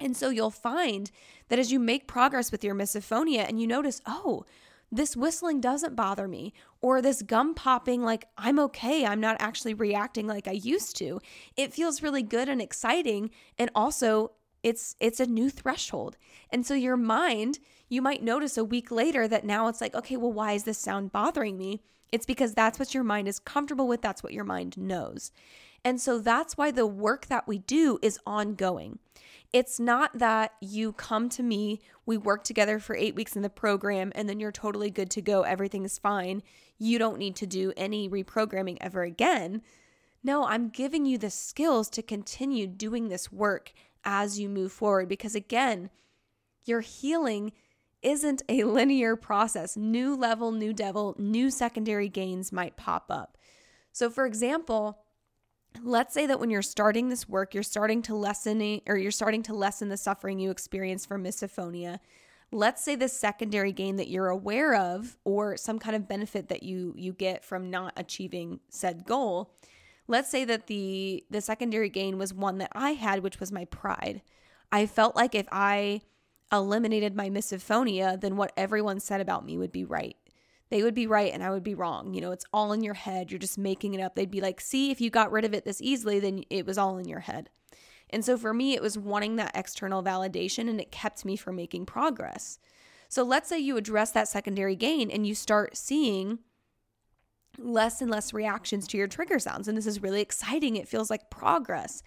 And 0.00 0.16
so 0.16 0.30
you'll 0.30 0.50
find 0.50 1.10
that 1.48 1.58
as 1.58 1.72
you 1.72 1.80
make 1.80 2.06
progress 2.06 2.52
with 2.52 2.62
your 2.62 2.74
misophonia 2.74 3.48
and 3.48 3.60
you 3.60 3.66
notice, 3.66 4.00
oh, 4.06 4.44
this 4.90 5.16
whistling 5.16 5.60
doesn't 5.60 5.96
bother 5.96 6.26
me, 6.26 6.54
or 6.80 7.02
this 7.02 7.20
gum 7.22 7.54
popping, 7.54 8.02
like 8.02 8.26
I'm 8.38 8.58
okay. 8.60 9.04
I'm 9.04 9.20
not 9.20 9.36
actually 9.38 9.74
reacting 9.74 10.26
like 10.26 10.48
I 10.48 10.52
used 10.52 10.96
to. 10.96 11.20
It 11.56 11.74
feels 11.74 12.02
really 12.02 12.22
good 12.22 12.48
and 12.48 12.62
exciting. 12.62 13.30
And 13.58 13.70
also, 13.74 14.32
it's 14.62 14.96
it's 14.98 15.20
a 15.20 15.26
new 15.26 15.50
threshold. 15.50 16.16
And 16.50 16.64
so 16.64 16.74
your 16.74 16.96
mind, 16.96 17.58
you 17.88 18.00
might 18.00 18.22
notice 18.22 18.56
a 18.56 18.64
week 18.64 18.90
later 18.90 19.28
that 19.28 19.44
now 19.44 19.68
it's 19.68 19.80
like, 19.80 19.94
okay, 19.94 20.16
well, 20.16 20.32
why 20.32 20.52
is 20.52 20.64
this 20.64 20.78
sound 20.78 21.12
bothering 21.12 21.58
me? 21.58 21.82
It's 22.12 22.26
because 22.26 22.54
that's 22.54 22.78
what 22.78 22.94
your 22.94 23.04
mind 23.04 23.28
is 23.28 23.38
comfortable 23.38 23.88
with, 23.88 24.02
that's 24.02 24.22
what 24.22 24.32
your 24.32 24.44
mind 24.44 24.78
knows. 24.78 25.32
And 25.84 26.00
so 26.00 26.18
that's 26.18 26.56
why 26.56 26.70
the 26.70 26.86
work 26.86 27.26
that 27.26 27.46
we 27.46 27.58
do 27.58 27.98
is 28.02 28.18
ongoing. 28.26 28.98
It's 29.52 29.80
not 29.80 30.18
that 30.18 30.52
you 30.60 30.92
come 30.92 31.28
to 31.30 31.42
me, 31.42 31.80
we 32.04 32.16
work 32.16 32.44
together 32.44 32.78
for 32.78 32.94
eight 32.94 33.14
weeks 33.14 33.36
in 33.36 33.42
the 33.42 33.48
program, 33.48 34.12
and 34.14 34.28
then 34.28 34.40
you're 34.40 34.52
totally 34.52 34.90
good 34.90 35.10
to 35.10 35.22
go. 35.22 35.42
Everything 35.42 35.84
is 35.84 35.98
fine. 35.98 36.42
You 36.78 36.98
don't 36.98 37.18
need 37.18 37.36
to 37.36 37.46
do 37.46 37.72
any 37.76 38.08
reprogramming 38.08 38.76
ever 38.80 39.02
again. 39.02 39.62
No, 40.22 40.44
I'm 40.44 40.68
giving 40.68 41.06
you 41.06 41.16
the 41.16 41.30
skills 41.30 41.88
to 41.90 42.02
continue 42.02 42.66
doing 42.66 43.08
this 43.08 43.32
work 43.32 43.72
as 44.04 44.38
you 44.38 44.48
move 44.48 44.72
forward 44.72 45.08
because, 45.08 45.34
again, 45.34 45.90
your 46.64 46.80
healing 46.80 47.52
isn't 48.02 48.42
a 48.48 48.64
linear 48.64 49.16
process. 49.16 49.76
New 49.76 50.14
level, 50.14 50.52
new 50.52 50.72
devil, 50.72 51.14
new 51.18 51.50
secondary 51.50 52.08
gains 52.08 52.52
might 52.52 52.76
pop 52.76 53.06
up. 53.10 53.36
So, 53.92 54.10
for 54.10 54.26
example, 54.26 54.98
let's 55.82 56.14
say 56.14 56.26
that 56.26 56.40
when 56.40 56.50
you're 56.50 56.62
starting 56.62 57.08
this 57.08 57.28
work, 57.28 57.54
you're 57.54 57.62
starting 57.62 58.02
to 58.02 58.14
lessen 58.14 58.80
or 58.86 58.96
you're 58.96 59.10
starting 59.10 59.42
to 59.44 59.54
lessen 59.54 59.88
the 59.88 59.96
suffering 59.96 60.38
you 60.38 60.50
experience 60.50 61.06
from 61.06 61.24
misophonia. 61.24 61.98
Let's 62.50 62.82
say 62.82 62.96
the 62.96 63.08
secondary 63.08 63.72
gain 63.72 63.96
that 63.96 64.08
you're 64.08 64.28
aware 64.28 64.74
of 64.74 65.18
or 65.24 65.56
some 65.56 65.78
kind 65.78 65.94
of 65.94 66.08
benefit 66.08 66.48
that 66.48 66.62
you 66.62 66.94
you 66.96 67.12
get 67.12 67.44
from 67.44 67.70
not 67.70 67.92
achieving 67.96 68.60
said 68.70 69.04
goal. 69.04 69.54
Let's 70.06 70.30
say 70.30 70.44
that 70.46 70.66
the 70.66 71.24
the 71.28 71.42
secondary 71.42 71.90
gain 71.90 72.16
was 72.16 72.32
one 72.32 72.58
that 72.58 72.70
I 72.72 72.92
had 72.92 73.22
which 73.22 73.38
was 73.38 73.52
my 73.52 73.66
pride. 73.66 74.22
I 74.72 74.86
felt 74.86 75.14
like 75.14 75.34
if 75.34 75.46
I 75.52 76.00
eliminated 76.52 77.14
my 77.14 77.28
misophonia, 77.28 78.20
then 78.20 78.36
what 78.36 78.52
everyone 78.56 79.00
said 79.00 79.20
about 79.20 79.44
me 79.44 79.58
would 79.58 79.72
be 79.72 79.84
right. 79.84 80.16
They 80.70 80.82
would 80.82 80.94
be 80.94 81.06
right 81.06 81.32
and 81.32 81.42
I 81.42 81.50
would 81.50 81.62
be 81.62 81.74
wrong. 81.74 82.14
You 82.14 82.20
know, 82.20 82.32
it's 82.32 82.44
all 82.52 82.72
in 82.72 82.82
your 82.82 82.94
head. 82.94 83.30
You're 83.30 83.38
just 83.38 83.58
making 83.58 83.94
it 83.94 84.02
up. 84.02 84.14
They'd 84.14 84.30
be 84.30 84.40
like, 84.40 84.60
see, 84.60 84.90
if 84.90 85.00
you 85.00 85.10
got 85.10 85.32
rid 85.32 85.44
of 85.44 85.54
it 85.54 85.64
this 85.64 85.80
easily, 85.80 86.20
then 86.20 86.44
it 86.50 86.66
was 86.66 86.78
all 86.78 86.98
in 86.98 87.08
your 87.08 87.20
head. 87.20 87.50
And 88.10 88.24
so 88.24 88.36
for 88.36 88.54
me, 88.54 88.74
it 88.74 88.82
was 88.82 88.98
wanting 88.98 89.36
that 89.36 89.52
external 89.54 90.02
validation 90.02 90.68
and 90.68 90.80
it 90.80 90.90
kept 90.90 91.24
me 91.24 91.36
from 91.36 91.56
making 91.56 91.86
progress. 91.86 92.58
So 93.08 93.22
let's 93.22 93.48
say 93.48 93.58
you 93.58 93.76
address 93.76 94.10
that 94.12 94.28
secondary 94.28 94.76
gain 94.76 95.10
and 95.10 95.26
you 95.26 95.34
start 95.34 95.76
seeing 95.76 96.40
less 97.56 98.00
and 98.00 98.10
less 98.10 98.32
reactions 98.32 98.86
to 98.88 98.98
your 98.98 99.08
trigger 99.08 99.38
sounds. 99.38 99.68
And 99.68 99.76
this 99.76 99.86
is 99.86 100.02
really 100.02 100.20
exciting. 100.20 100.76
It 100.76 100.88
feels 100.88 101.10
like 101.10 101.30
progress. 101.30 102.02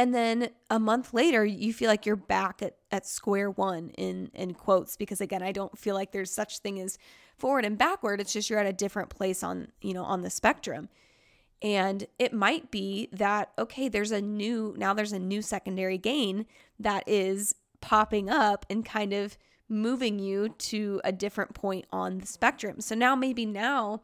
And 0.00 0.14
then 0.14 0.48
a 0.70 0.80
month 0.80 1.12
later, 1.12 1.44
you 1.44 1.74
feel 1.74 1.90
like 1.90 2.06
you're 2.06 2.16
back 2.16 2.62
at, 2.62 2.76
at 2.90 3.06
square 3.06 3.50
one 3.50 3.90
in, 3.98 4.30
in 4.32 4.54
quotes, 4.54 4.96
because 4.96 5.20
again, 5.20 5.42
I 5.42 5.52
don't 5.52 5.76
feel 5.76 5.94
like 5.94 6.10
there's 6.10 6.32
such 6.32 6.60
thing 6.60 6.80
as 6.80 6.96
forward 7.36 7.66
and 7.66 7.76
backward. 7.76 8.18
It's 8.18 8.32
just 8.32 8.48
you're 8.48 8.58
at 8.58 8.64
a 8.64 8.72
different 8.72 9.10
place 9.10 9.42
on, 9.42 9.72
you 9.82 9.92
know, 9.92 10.04
on 10.04 10.22
the 10.22 10.30
spectrum. 10.30 10.88
And 11.60 12.06
it 12.18 12.32
might 12.32 12.70
be 12.70 13.10
that, 13.12 13.52
okay, 13.58 13.90
there's 13.90 14.10
a 14.10 14.22
new, 14.22 14.74
now 14.78 14.94
there's 14.94 15.12
a 15.12 15.18
new 15.18 15.42
secondary 15.42 15.98
gain 15.98 16.46
that 16.78 17.06
is 17.06 17.54
popping 17.82 18.30
up 18.30 18.64
and 18.70 18.86
kind 18.86 19.12
of 19.12 19.36
moving 19.68 20.18
you 20.18 20.48
to 20.48 21.02
a 21.04 21.12
different 21.12 21.52
point 21.52 21.84
on 21.92 22.20
the 22.20 22.26
spectrum. 22.26 22.80
So 22.80 22.94
now 22.94 23.14
maybe 23.14 23.44
now 23.44 24.00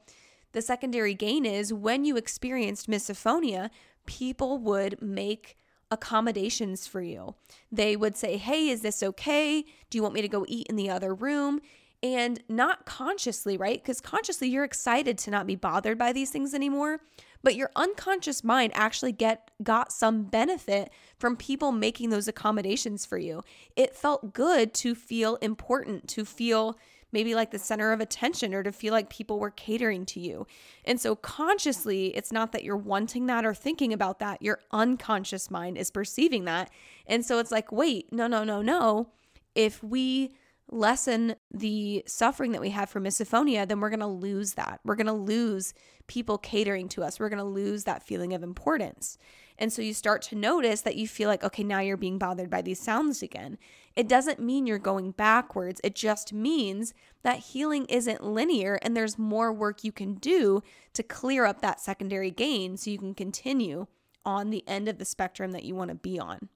the 0.52 0.60
secondary 0.60 1.14
gain 1.14 1.46
is 1.46 1.72
when 1.72 2.04
you 2.04 2.18
experienced 2.18 2.86
misophonia, 2.86 3.70
people 4.04 4.58
would 4.58 5.00
make 5.00 5.56
accommodations 5.90 6.86
for 6.86 7.00
you. 7.00 7.34
They 7.70 7.96
would 7.96 8.16
say, 8.16 8.36
Hey, 8.36 8.68
is 8.68 8.82
this 8.82 9.02
okay? 9.02 9.64
Do 9.90 9.98
you 9.98 10.02
want 10.02 10.14
me 10.14 10.22
to 10.22 10.28
go 10.28 10.44
eat 10.48 10.66
in 10.68 10.76
the 10.76 10.90
other 10.90 11.14
room? 11.14 11.60
And 12.02 12.42
not 12.48 12.84
consciously, 12.84 13.56
right? 13.56 13.82
Because 13.82 14.00
consciously 14.00 14.48
you're 14.48 14.64
excited 14.64 15.16
to 15.18 15.30
not 15.30 15.46
be 15.46 15.56
bothered 15.56 15.98
by 15.98 16.12
these 16.12 16.30
things 16.30 16.54
anymore. 16.54 17.00
But 17.42 17.56
your 17.56 17.70
unconscious 17.74 18.44
mind 18.44 18.72
actually 18.74 19.12
get 19.12 19.50
got 19.62 19.92
some 19.92 20.24
benefit 20.24 20.90
from 21.18 21.36
people 21.36 21.72
making 21.72 22.10
those 22.10 22.28
accommodations 22.28 23.06
for 23.06 23.18
you. 23.18 23.42
It 23.76 23.94
felt 23.94 24.34
good 24.34 24.74
to 24.74 24.94
feel 24.94 25.36
important, 25.36 26.08
to 26.08 26.24
feel 26.24 26.76
maybe 27.16 27.34
like 27.34 27.50
the 27.50 27.58
center 27.58 27.92
of 27.92 28.00
attention 28.00 28.52
or 28.52 28.62
to 28.62 28.70
feel 28.70 28.92
like 28.92 29.08
people 29.08 29.38
were 29.38 29.50
catering 29.50 30.04
to 30.04 30.20
you. 30.20 30.46
And 30.84 31.00
so 31.00 31.16
consciously, 31.16 32.08
it's 32.08 32.30
not 32.30 32.52
that 32.52 32.62
you're 32.62 32.76
wanting 32.76 33.24
that 33.24 33.46
or 33.46 33.54
thinking 33.54 33.94
about 33.94 34.18
that. 34.18 34.42
Your 34.42 34.60
unconscious 34.70 35.50
mind 35.50 35.78
is 35.78 35.90
perceiving 35.90 36.44
that. 36.44 36.68
And 37.06 37.24
so 37.24 37.38
it's 37.38 37.50
like, 37.50 37.72
wait, 37.72 38.12
no, 38.12 38.26
no, 38.26 38.44
no, 38.44 38.60
no. 38.60 39.08
If 39.54 39.82
we 39.82 40.34
lessen 40.70 41.36
the 41.50 42.02
suffering 42.06 42.52
that 42.52 42.60
we 42.60 42.68
have 42.68 42.90
from 42.90 43.04
misophonia, 43.04 43.66
then 43.66 43.80
we're 43.80 43.88
going 43.88 44.00
to 44.00 44.06
lose 44.06 44.52
that. 44.52 44.80
We're 44.84 44.96
going 44.96 45.06
to 45.06 45.14
lose 45.14 45.72
people 46.08 46.36
catering 46.36 46.86
to 46.90 47.02
us. 47.02 47.18
We're 47.18 47.30
going 47.30 47.38
to 47.38 47.44
lose 47.44 47.84
that 47.84 48.02
feeling 48.02 48.34
of 48.34 48.42
importance. 48.42 49.16
And 49.58 49.72
so 49.72 49.82
you 49.82 49.94
start 49.94 50.22
to 50.22 50.36
notice 50.36 50.82
that 50.82 50.96
you 50.96 51.08
feel 51.08 51.28
like, 51.28 51.42
okay, 51.42 51.62
now 51.62 51.80
you're 51.80 51.96
being 51.96 52.18
bothered 52.18 52.50
by 52.50 52.62
these 52.62 52.80
sounds 52.80 53.22
again. 53.22 53.58
It 53.94 54.08
doesn't 54.08 54.38
mean 54.38 54.66
you're 54.66 54.78
going 54.78 55.12
backwards. 55.12 55.80
It 55.82 55.94
just 55.94 56.32
means 56.32 56.92
that 57.22 57.38
healing 57.38 57.86
isn't 57.86 58.22
linear 58.22 58.78
and 58.82 58.96
there's 58.96 59.18
more 59.18 59.52
work 59.52 59.82
you 59.82 59.92
can 59.92 60.14
do 60.14 60.62
to 60.92 61.02
clear 61.02 61.46
up 61.46 61.62
that 61.62 61.80
secondary 61.80 62.30
gain 62.30 62.76
so 62.76 62.90
you 62.90 62.98
can 62.98 63.14
continue 63.14 63.86
on 64.24 64.50
the 64.50 64.64
end 64.66 64.88
of 64.88 64.98
the 64.98 65.04
spectrum 65.04 65.52
that 65.52 65.64
you 65.64 65.74
want 65.74 65.88
to 65.88 65.94
be 65.94 66.18
on. 66.18 66.48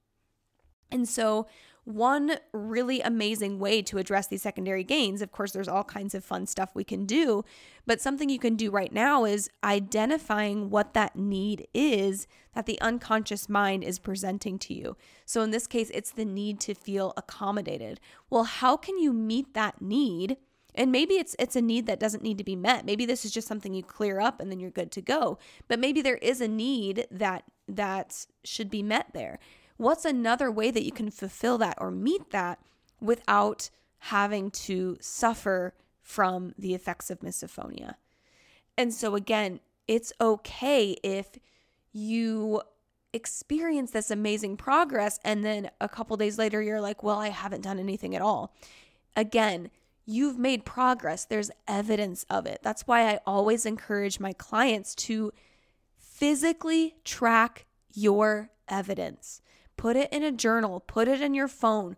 And 0.91 1.07
so, 1.07 1.47
one 1.83 2.37
really 2.53 3.01
amazing 3.01 3.57
way 3.57 3.81
to 3.81 3.97
address 3.97 4.27
these 4.27 4.43
secondary 4.43 4.83
gains, 4.83 5.21
of 5.21 5.31
course, 5.31 5.51
there's 5.51 5.67
all 5.67 5.83
kinds 5.83 6.13
of 6.13 6.23
fun 6.23 6.45
stuff 6.45 6.69
we 6.75 6.83
can 6.83 7.07
do, 7.07 7.43
but 7.87 7.99
something 7.99 8.29
you 8.29 8.37
can 8.37 8.55
do 8.55 8.69
right 8.69 8.93
now 8.93 9.25
is 9.25 9.49
identifying 9.63 10.69
what 10.69 10.93
that 10.93 11.15
need 11.15 11.67
is 11.73 12.27
that 12.53 12.67
the 12.67 12.79
unconscious 12.81 13.49
mind 13.49 13.83
is 13.83 13.97
presenting 13.97 14.59
to 14.59 14.75
you. 14.75 14.95
So, 15.25 15.41
in 15.41 15.49
this 15.49 15.65
case, 15.65 15.89
it's 15.91 16.11
the 16.11 16.25
need 16.25 16.59
to 16.61 16.75
feel 16.75 17.13
accommodated. 17.17 17.99
Well, 18.29 18.43
how 18.43 18.77
can 18.77 18.99
you 18.99 19.11
meet 19.11 19.55
that 19.55 19.81
need? 19.81 20.37
And 20.75 20.91
maybe 20.91 21.15
it's 21.15 21.35
it's 21.39 21.55
a 21.55 21.61
need 21.61 21.87
that 21.87 21.99
doesn't 21.99 22.23
need 22.23 22.37
to 22.37 22.43
be 22.43 22.55
met. 22.55 22.85
Maybe 22.85 23.05
this 23.05 23.25
is 23.25 23.31
just 23.31 23.47
something 23.47 23.73
you 23.73 23.83
clear 23.83 24.21
up 24.21 24.39
and 24.39 24.51
then 24.51 24.59
you're 24.59 24.69
good 24.69 24.91
to 24.93 25.01
go. 25.01 25.37
But 25.67 25.79
maybe 25.79 26.01
there 26.01 26.17
is 26.17 26.41
a 26.41 26.47
need 26.47 27.07
that 27.11 27.43
that 27.67 28.25
should 28.43 28.69
be 28.69 28.83
met 28.83 29.07
there 29.13 29.39
what's 29.81 30.05
another 30.05 30.51
way 30.51 30.69
that 30.69 30.85
you 30.85 30.91
can 30.91 31.09
fulfill 31.09 31.57
that 31.57 31.77
or 31.79 31.89
meet 31.89 32.29
that 32.29 32.59
without 33.01 33.69
having 33.97 34.51
to 34.51 34.97
suffer 35.01 35.73
from 36.01 36.53
the 36.57 36.73
effects 36.75 37.09
of 37.09 37.19
misophonia? 37.21 37.95
And 38.77 38.93
so, 38.93 39.15
again, 39.15 39.59
it's 39.87 40.13
okay 40.21 40.91
if 41.03 41.37
you 41.91 42.61
experience 43.11 43.91
this 43.91 44.11
amazing 44.11 44.55
progress 44.55 45.19
and 45.25 45.43
then 45.43 45.69
a 45.81 45.89
couple 45.89 46.15
days 46.15 46.37
later 46.37 46.61
you're 46.61 46.79
like, 46.79 47.03
well, 47.03 47.19
I 47.19 47.29
haven't 47.29 47.61
done 47.61 47.79
anything 47.79 48.15
at 48.15 48.21
all. 48.21 48.55
Again, 49.17 49.69
you've 50.05 50.37
made 50.37 50.63
progress. 50.63 51.25
There's 51.25 51.51
evidence 51.67 52.25
of 52.29 52.45
it. 52.45 52.59
That's 52.63 52.87
why 52.87 53.09
I 53.09 53.19
always 53.25 53.65
encourage 53.65 54.19
my 54.19 54.31
clients 54.33 54.95
to 54.95 55.33
physically 55.97 56.95
track 57.03 57.65
your 57.93 58.51
evidence. 58.69 59.41
Put 59.81 59.95
it 59.95 60.13
in 60.13 60.21
a 60.21 60.31
journal, 60.31 60.79
put 60.81 61.07
it 61.07 61.21
in 61.21 61.33
your 61.33 61.47
phone. 61.47 61.97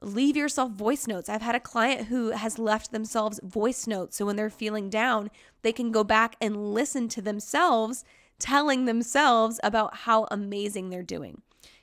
Leave 0.00 0.36
yourself 0.36 0.70
voice 0.70 1.08
notes. 1.08 1.28
I've 1.28 1.42
had 1.42 1.56
a 1.56 1.60
client 1.60 2.06
who 2.06 2.30
has 2.30 2.60
left 2.60 2.92
themselves 2.92 3.40
voice 3.42 3.88
notes. 3.88 4.16
So 4.16 4.26
when 4.26 4.36
they're 4.36 4.48
feeling 4.48 4.88
down, 4.88 5.32
they 5.62 5.72
can 5.72 5.90
go 5.90 6.04
back 6.04 6.36
and 6.40 6.72
listen 6.72 7.08
to 7.08 7.20
themselves 7.20 8.04
telling 8.38 8.84
themselves 8.84 9.58
about 9.64 9.96
how 9.96 10.28
amazing 10.30 10.90
they're 10.90 11.02
doing. 11.02 11.42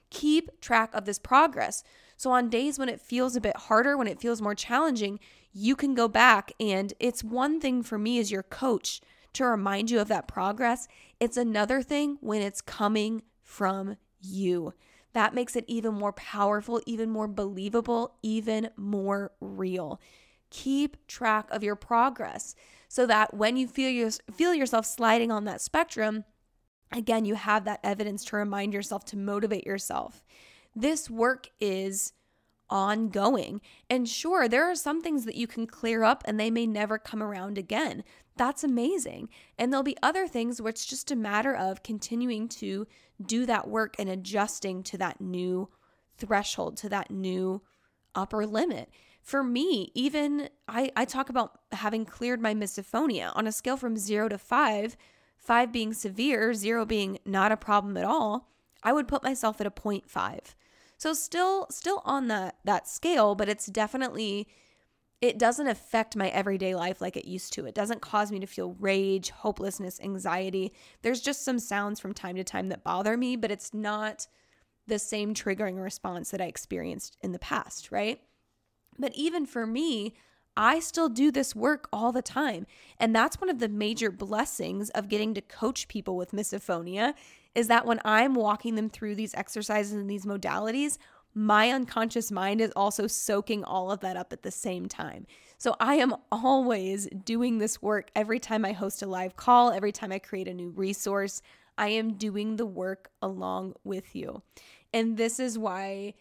Keep 0.09 0.61
track 0.61 0.89
of 0.93 1.03
this 1.03 1.19
progress. 1.19 1.83
So 2.15 2.31
on 2.31 2.49
days 2.49 2.79
when 2.79 2.87
it 2.87 3.01
feels 3.01 3.35
a 3.35 3.41
bit 3.41 3.57
harder, 3.57 3.97
when 3.97 4.07
it 4.07 4.21
feels 4.21 4.41
more 4.41 4.55
challenging, 4.55 5.19
you 5.51 5.75
can 5.75 5.93
go 5.93 6.07
back 6.07 6.53
and 6.61 6.93
it's 6.97 7.25
one 7.25 7.59
thing 7.59 7.83
for 7.83 7.97
me 7.97 8.19
as 8.19 8.31
your 8.31 8.43
coach 8.43 9.01
to 9.33 9.43
remind 9.43 9.91
you 9.91 9.99
of 9.99 10.07
that 10.07 10.29
progress. 10.29 10.87
It's 11.19 11.35
another 11.35 11.81
thing 11.81 12.19
when 12.21 12.41
it's 12.41 12.61
coming 12.61 13.23
from 13.43 13.97
you 14.21 14.75
that 15.13 15.33
makes 15.33 15.55
it 15.55 15.65
even 15.67 15.93
more 15.93 16.13
powerful, 16.13 16.81
even 16.85 17.09
more 17.09 17.27
believable, 17.27 18.15
even 18.21 18.69
more 18.77 19.31
real. 19.39 19.99
Keep 20.49 21.07
track 21.07 21.47
of 21.51 21.63
your 21.63 21.75
progress 21.75 22.55
so 22.87 23.05
that 23.05 23.33
when 23.33 23.57
you 23.57 23.67
feel 23.67 23.89
your, 23.89 24.11
feel 24.33 24.53
yourself 24.53 24.85
sliding 24.85 25.31
on 25.31 25.45
that 25.45 25.61
spectrum, 25.61 26.25
again, 26.91 27.25
you 27.25 27.35
have 27.35 27.65
that 27.65 27.79
evidence 27.83 28.25
to 28.25 28.35
remind 28.35 28.73
yourself 28.73 29.05
to 29.05 29.17
motivate 29.17 29.65
yourself. 29.65 30.23
This 30.75 31.09
work 31.09 31.49
is 31.59 32.13
ongoing. 32.69 33.61
And 33.89 34.07
sure, 34.07 34.47
there 34.47 34.69
are 34.69 34.75
some 34.75 35.01
things 35.01 35.25
that 35.25 35.35
you 35.35 35.45
can 35.45 35.67
clear 35.67 36.03
up 36.03 36.23
and 36.25 36.39
they 36.39 36.49
may 36.49 36.65
never 36.65 36.97
come 36.97 37.21
around 37.21 37.57
again. 37.57 38.03
That's 38.41 38.63
amazing. 38.63 39.29
And 39.59 39.71
there'll 39.71 39.83
be 39.83 39.97
other 40.01 40.27
things 40.27 40.59
where 40.59 40.71
it's 40.71 40.87
just 40.87 41.11
a 41.11 41.15
matter 41.15 41.55
of 41.55 41.83
continuing 41.83 42.47
to 42.47 42.87
do 43.23 43.45
that 43.45 43.67
work 43.67 43.93
and 43.99 44.09
adjusting 44.09 44.81
to 44.81 44.97
that 44.97 45.21
new 45.21 45.69
threshold, 46.17 46.75
to 46.77 46.89
that 46.89 47.11
new 47.11 47.61
upper 48.15 48.47
limit. 48.47 48.89
For 49.21 49.43
me, 49.43 49.91
even 49.93 50.49
I, 50.67 50.91
I 50.95 51.05
talk 51.05 51.29
about 51.29 51.59
having 51.71 52.03
cleared 52.03 52.41
my 52.41 52.55
misophonia 52.55 53.31
on 53.35 53.45
a 53.45 53.51
scale 53.51 53.77
from 53.77 53.95
zero 53.95 54.27
to 54.29 54.39
five, 54.39 54.97
five 55.37 55.71
being 55.71 55.93
severe, 55.93 56.55
zero 56.55 56.83
being 56.83 57.19
not 57.23 57.51
a 57.51 57.57
problem 57.57 57.95
at 57.95 58.05
all, 58.05 58.49
I 58.81 58.91
would 58.91 59.07
put 59.07 59.21
myself 59.21 59.61
at 59.61 59.67
a 59.67 59.71
0.5. 59.71 60.39
So 60.97 61.13
still 61.13 61.67
still 61.69 62.01
on 62.05 62.27
that 62.29 62.55
that 62.65 62.87
scale, 62.87 63.35
but 63.35 63.49
it's 63.49 63.67
definitely 63.67 64.47
it 65.21 65.37
doesn't 65.37 65.67
affect 65.67 66.15
my 66.15 66.29
everyday 66.29 66.73
life 66.73 66.99
like 66.99 67.15
it 67.15 67.27
used 67.27 67.53
to. 67.53 67.65
It 67.65 67.75
doesn't 67.75 68.01
cause 68.01 68.31
me 68.31 68.39
to 68.39 68.47
feel 68.47 68.75
rage, 68.79 69.29
hopelessness, 69.29 70.01
anxiety. 70.01 70.73
There's 71.03 71.21
just 71.21 71.45
some 71.45 71.59
sounds 71.59 71.99
from 71.99 72.13
time 72.13 72.35
to 72.37 72.43
time 72.43 72.69
that 72.69 72.83
bother 72.83 73.15
me, 73.15 73.35
but 73.35 73.51
it's 73.51 73.71
not 73.73 74.27
the 74.87 74.97
same 74.97 75.35
triggering 75.35 75.81
response 75.81 76.31
that 76.31 76.41
I 76.41 76.45
experienced 76.45 77.17
in 77.21 77.33
the 77.33 77.39
past, 77.39 77.91
right? 77.91 78.19
But 78.97 79.13
even 79.13 79.45
for 79.45 79.67
me, 79.67 80.15
I 80.57 80.79
still 80.79 81.07
do 81.07 81.31
this 81.31 81.55
work 81.55 81.87
all 81.93 82.11
the 82.11 82.23
time. 82.23 82.65
And 82.97 83.15
that's 83.15 83.39
one 83.39 83.49
of 83.49 83.59
the 83.59 83.69
major 83.69 84.11
blessings 84.11 84.89
of 84.89 85.07
getting 85.07 85.35
to 85.35 85.41
coach 85.41 85.87
people 85.87 86.17
with 86.17 86.31
misophonia 86.31 87.13
is 87.53 87.67
that 87.67 87.85
when 87.85 88.01
I'm 88.03 88.33
walking 88.33 88.75
them 88.75 88.89
through 88.89 89.15
these 89.15 89.35
exercises 89.35 89.93
and 89.93 90.09
these 90.09 90.25
modalities, 90.25 90.97
my 91.33 91.69
unconscious 91.69 92.31
mind 92.31 92.61
is 92.61 92.71
also 92.75 93.07
soaking 93.07 93.63
all 93.63 93.91
of 93.91 94.01
that 94.01 94.17
up 94.17 94.33
at 94.33 94.43
the 94.43 94.51
same 94.51 94.87
time. 94.87 95.25
So 95.57 95.75
I 95.79 95.95
am 95.95 96.15
always 96.31 97.07
doing 97.23 97.59
this 97.59 97.81
work 97.81 98.09
every 98.15 98.39
time 98.39 98.65
I 98.65 98.71
host 98.71 99.01
a 99.01 99.07
live 99.07 99.35
call, 99.35 99.71
every 99.71 99.91
time 99.91 100.11
I 100.11 100.19
create 100.19 100.47
a 100.47 100.53
new 100.53 100.69
resource. 100.69 101.41
I 101.77 101.89
am 101.89 102.13
doing 102.13 102.57
the 102.57 102.65
work 102.65 103.09
along 103.21 103.75
with 103.83 104.15
you. 104.15 104.41
And 104.93 105.17
this 105.17 105.39
is 105.39 105.57
why, 105.57 106.15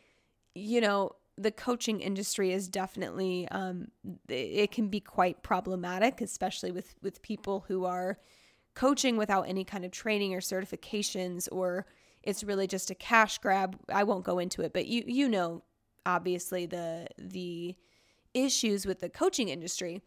you 0.54 0.80
know, 0.80 1.12
the 1.36 1.50
coaching 1.50 2.00
industry 2.00 2.52
is 2.52 2.68
definitely 2.68 3.48
um, 3.48 3.88
it 4.28 4.70
can 4.70 4.88
be 4.88 5.00
quite 5.00 5.42
problematic, 5.42 6.20
especially 6.20 6.70
with 6.70 6.94
with 7.02 7.22
people 7.22 7.64
who 7.66 7.84
are 7.84 8.18
coaching 8.74 9.16
without 9.16 9.48
any 9.48 9.64
kind 9.64 9.84
of 9.84 9.90
training 9.90 10.34
or 10.34 10.40
certifications, 10.40 11.48
or 11.50 11.86
it's 12.22 12.44
really 12.44 12.66
just 12.66 12.90
a 12.90 12.94
cash 12.94 13.38
grab. 13.38 13.78
I 13.92 14.04
won't 14.04 14.24
go 14.24 14.38
into 14.38 14.62
it, 14.62 14.72
but 14.72 14.86
you 14.86 15.04
you 15.06 15.28
know 15.28 15.62
obviously 16.06 16.66
the 16.66 17.06
the 17.18 17.76
issues 18.34 18.86
with 18.86 19.00
the 19.00 19.08
coaching 19.08 19.48
industry. 19.48 20.02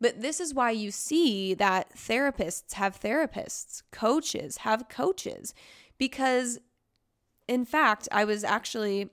But 0.00 0.20
this 0.20 0.40
is 0.40 0.52
why 0.52 0.72
you 0.72 0.90
see 0.90 1.54
that 1.54 1.94
therapists 1.96 2.74
have 2.74 3.00
therapists, 3.00 3.82
coaches 3.90 4.58
have 4.58 4.88
coaches, 4.88 5.54
because 5.98 6.58
in 7.46 7.64
fact, 7.64 8.08
I 8.10 8.24
was 8.24 8.44
actually 8.44 9.10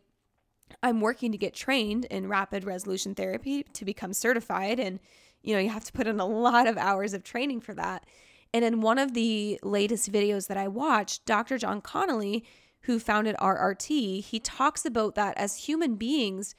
I'm 0.82 1.02
working 1.02 1.32
to 1.32 1.38
get 1.38 1.54
trained 1.54 2.06
in 2.06 2.28
rapid 2.28 2.64
resolution 2.64 3.14
therapy 3.14 3.64
to 3.74 3.86
become 3.86 4.14
certified 4.14 4.80
and 4.80 5.00
you 5.44 5.56
know, 5.56 5.60
you 5.60 5.70
have 5.70 5.86
to 5.86 5.92
put 5.92 6.08
in 6.08 6.20
a 6.20 6.26
lot 6.26 6.68
of 6.68 6.78
hours 6.78 7.14
of 7.14 7.24
training 7.24 7.62
for 7.62 7.74
that. 7.74 8.06
And 8.54 8.66
in 8.66 8.82
one 8.82 8.98
of 8.98 9.14
the 9.14 9.60
latest 9.64 10.12
videos 10.12 10.48
that 10.48 10.58
I 10.58 10.68
watched, 10.68 11.26
Dr. 11.26 11.58
Jon 11.58 11.82
Connelly, 11.82 12.44
who 12.82 13.00
founded 13.00 13.36
RRT, 13.38 14.24
he 14.24 14.40
talks 14.40 14.86
about 14.86 15.16
that 15.16 15.38
as 15.38 15.66
human 15.66 15.96
beings, 15.96 16.56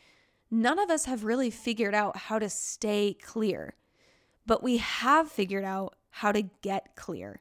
none 0.50 0.78
of 0.78 0.90
us 0.90 1.04
have 1.06 1.24
really 1.24 1.50
figured 1.50 1.94
out 1.94 2.16
how 2.16 2.38
to 2.38 2.48
stay 2.48 3.16
clear, 3.22 3.74
but 4.46 4.62
we 4.62 4.78
have 4.78 5.30
figured 5.30 5.64
out 5.64 5.96
how 6.10 6.32
to 6.32 6.42
get 6.62 6.94
clear. 6.94 7.40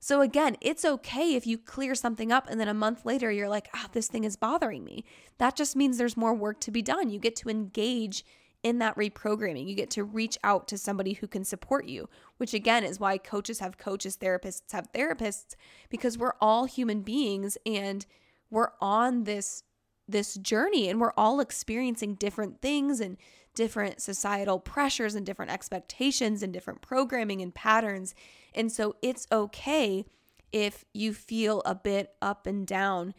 So 0.00 0.20
again, 0.20 0.58
it's 0.60 0.84
okay 0.84 1.34
if 1.34 1.46
you 1.46 1.56
clear 1.56 1.94
something 1.94 2.30
up 2.30 2.50
and 2.50 2.60
then 2.60 2.68
a 2.68 2.74
month 2.74 3.06
later 3.06 3.30
you're 3.30 3.48
like, 3.48 3.70
oh, 3.74 3.86
this 3.92 4.08
thing 4.08 4.24
is 4.24 4.36
bothering 4.36 4.84
me. 4.84 5.04
That 5.38 5.56
just 5.56 5.76
means 5.76 5.96
there's 5.96 6.16
more 6.16 6.34
work 6.34 6.60
to 6.60 6.70
be 6.70 6.82
done. 6.82 7.08
You 7.08 7.18
get 7.18 7.36
to 7.36 7.48
engage 7.48 8.22
in 8.64 8.78
that 8.78 8.96
reprogramming. 8.96 9.68
You 9.68 9.76
get 9.76 9.90
to 9.90 10.02
reach 10.02 10.36
out 10.42 10.66
to 10.68 10.78
somebody 10.78 11.12
who 11.12 11.28
can 11.28 11.44
support 11.44 11.86
you, 11.86 12.08
which 12.38 12.54
again 12.54 12.82
is 12.82 12.98
why 12.98 13.18
coaches 13.18 13.60
have 13.60 13.78
coaches, 13.78 14.16
therapists 14.16 14.72
have 14.72 14.90
therapists, 14.92 15.54
because 15.90 16.18
we're 16.18 16.34
all 16.40 16.64
human 16.64 17.02
beings 17.02 17.56
and 17.64 18.04
we're 18.50 18.70
on 18.80 19.24
this 19.24 19.62
this 20.06 20.34
journey 20.34 20.88
and 20.90 21.00
we're 21.00 21.14
all 21.16 21.40
experiencing 21.40 22.14
different 22.14 22.60
things 22.60 23.00
and 23.00 23.16
different 23.54 24.02
societal 24.02 24.58
pressures 24.58 25.14
and 25.14 25.24
different 25.24 25.50
expectations 25.50 26.42
and 26.42 26.52
different 26.52 26.82
programming 26.82 27.40
and 27.40 27.54
patterns. 27.54 28.14
And 28.54 28.70
so 28.70 28.96
it's 29.00 29.26
okay 29.32 30.04
if 30.52 30.84
you 30.92 31.14
feel 31.14 31.62
a 31.64 31.74
bit 31.74 32.12
up 32.20 32.46
and 32.46 32.66
down 32.66 33.14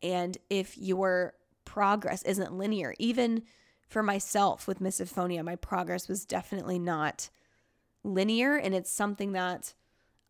and 0.00 0.38
if 0.48 0.78
your 0.78 1.34
progress 1.64 2.22
isn't 2.22 2.56
linear. 2.56 2.94
Even 3.00 3.42
for 3.88 4.02
myself 4.02 4.68
with 4.68 4.80
misophonia, 4.80 5.44
my 5.44 5.56
progress 5.56 6.08
was 6.08 6.24
definitely 6.24 6.78
not 6.78 7.30
linear. 8.04 8.56
And 8.56 8.74
it's 8.74 8.90
something 8.90 9.32
that 9.32 9.74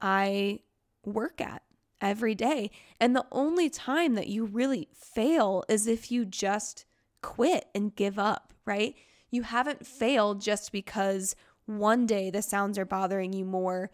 I 0.01 0.61
work 1.05 1.41
at 1.41 1.63
every 2.01 2.35
day. 2.35 2.71
And 3.01 3.15
the 3.15 3.27
only 3.33 3.69
time 3.69 4.15
that 4.15 4.29
you 4.29 4.45
really 4.45 4.89
fail 4.95 5.65
is 5.69 5.87
if 5.87 6.11
you 6.11 6.25
just 6.25 6.85
quit 7.21 7.67
and 7.75 7.95
give 7.95 8.19
up, 8.19 8.55
right? 8.65 8.95
You 9.31 9.43
haven't 9.43 9.87
failed 9.87 10.41
just 10.41 10.71
because 10.71 11.35
one 11.67 12.07
day 12.07 12.31
the 12.31 12.43
sounds 12.43 12.79
are 12.79 12.85
bothering 12.85 13.33
you 13.33 13.45
more 13.45 13.91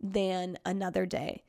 than 0.00 0.58
another 0.64 1.06
day. 1.06 1.44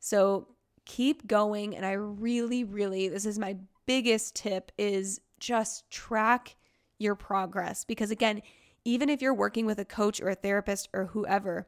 So 0.00 0.48
keep 0.84 1.26
going 1.26 1.74
and 1.74 1.86
I 1.86 1.92
really 1.92 2.62
really 2.62 3.08
this 3.08 3.24
is 3.24 3.38
my 3.38 3.56
biggest 3.86 4.36
tip 4.36 4.70
is 4.76 5.20
just 5.40 5.90
track 5.90 6.56
your 6.98 7.14
progress 7.14 7.84
because 7.84 8.10
again, 8.10 8.42
even 8.84 9.08
if 9.08 9.22
you're 9.22 9.34
working 9.34 9.66
with 9.66 9.78
a 9.78 9.84
coach 9.84 10.20
or 10.20 10.28
a 10.28 10.34
therapist 10.34 10.88
or 10.92 11.06
whoever, 11.06 11.66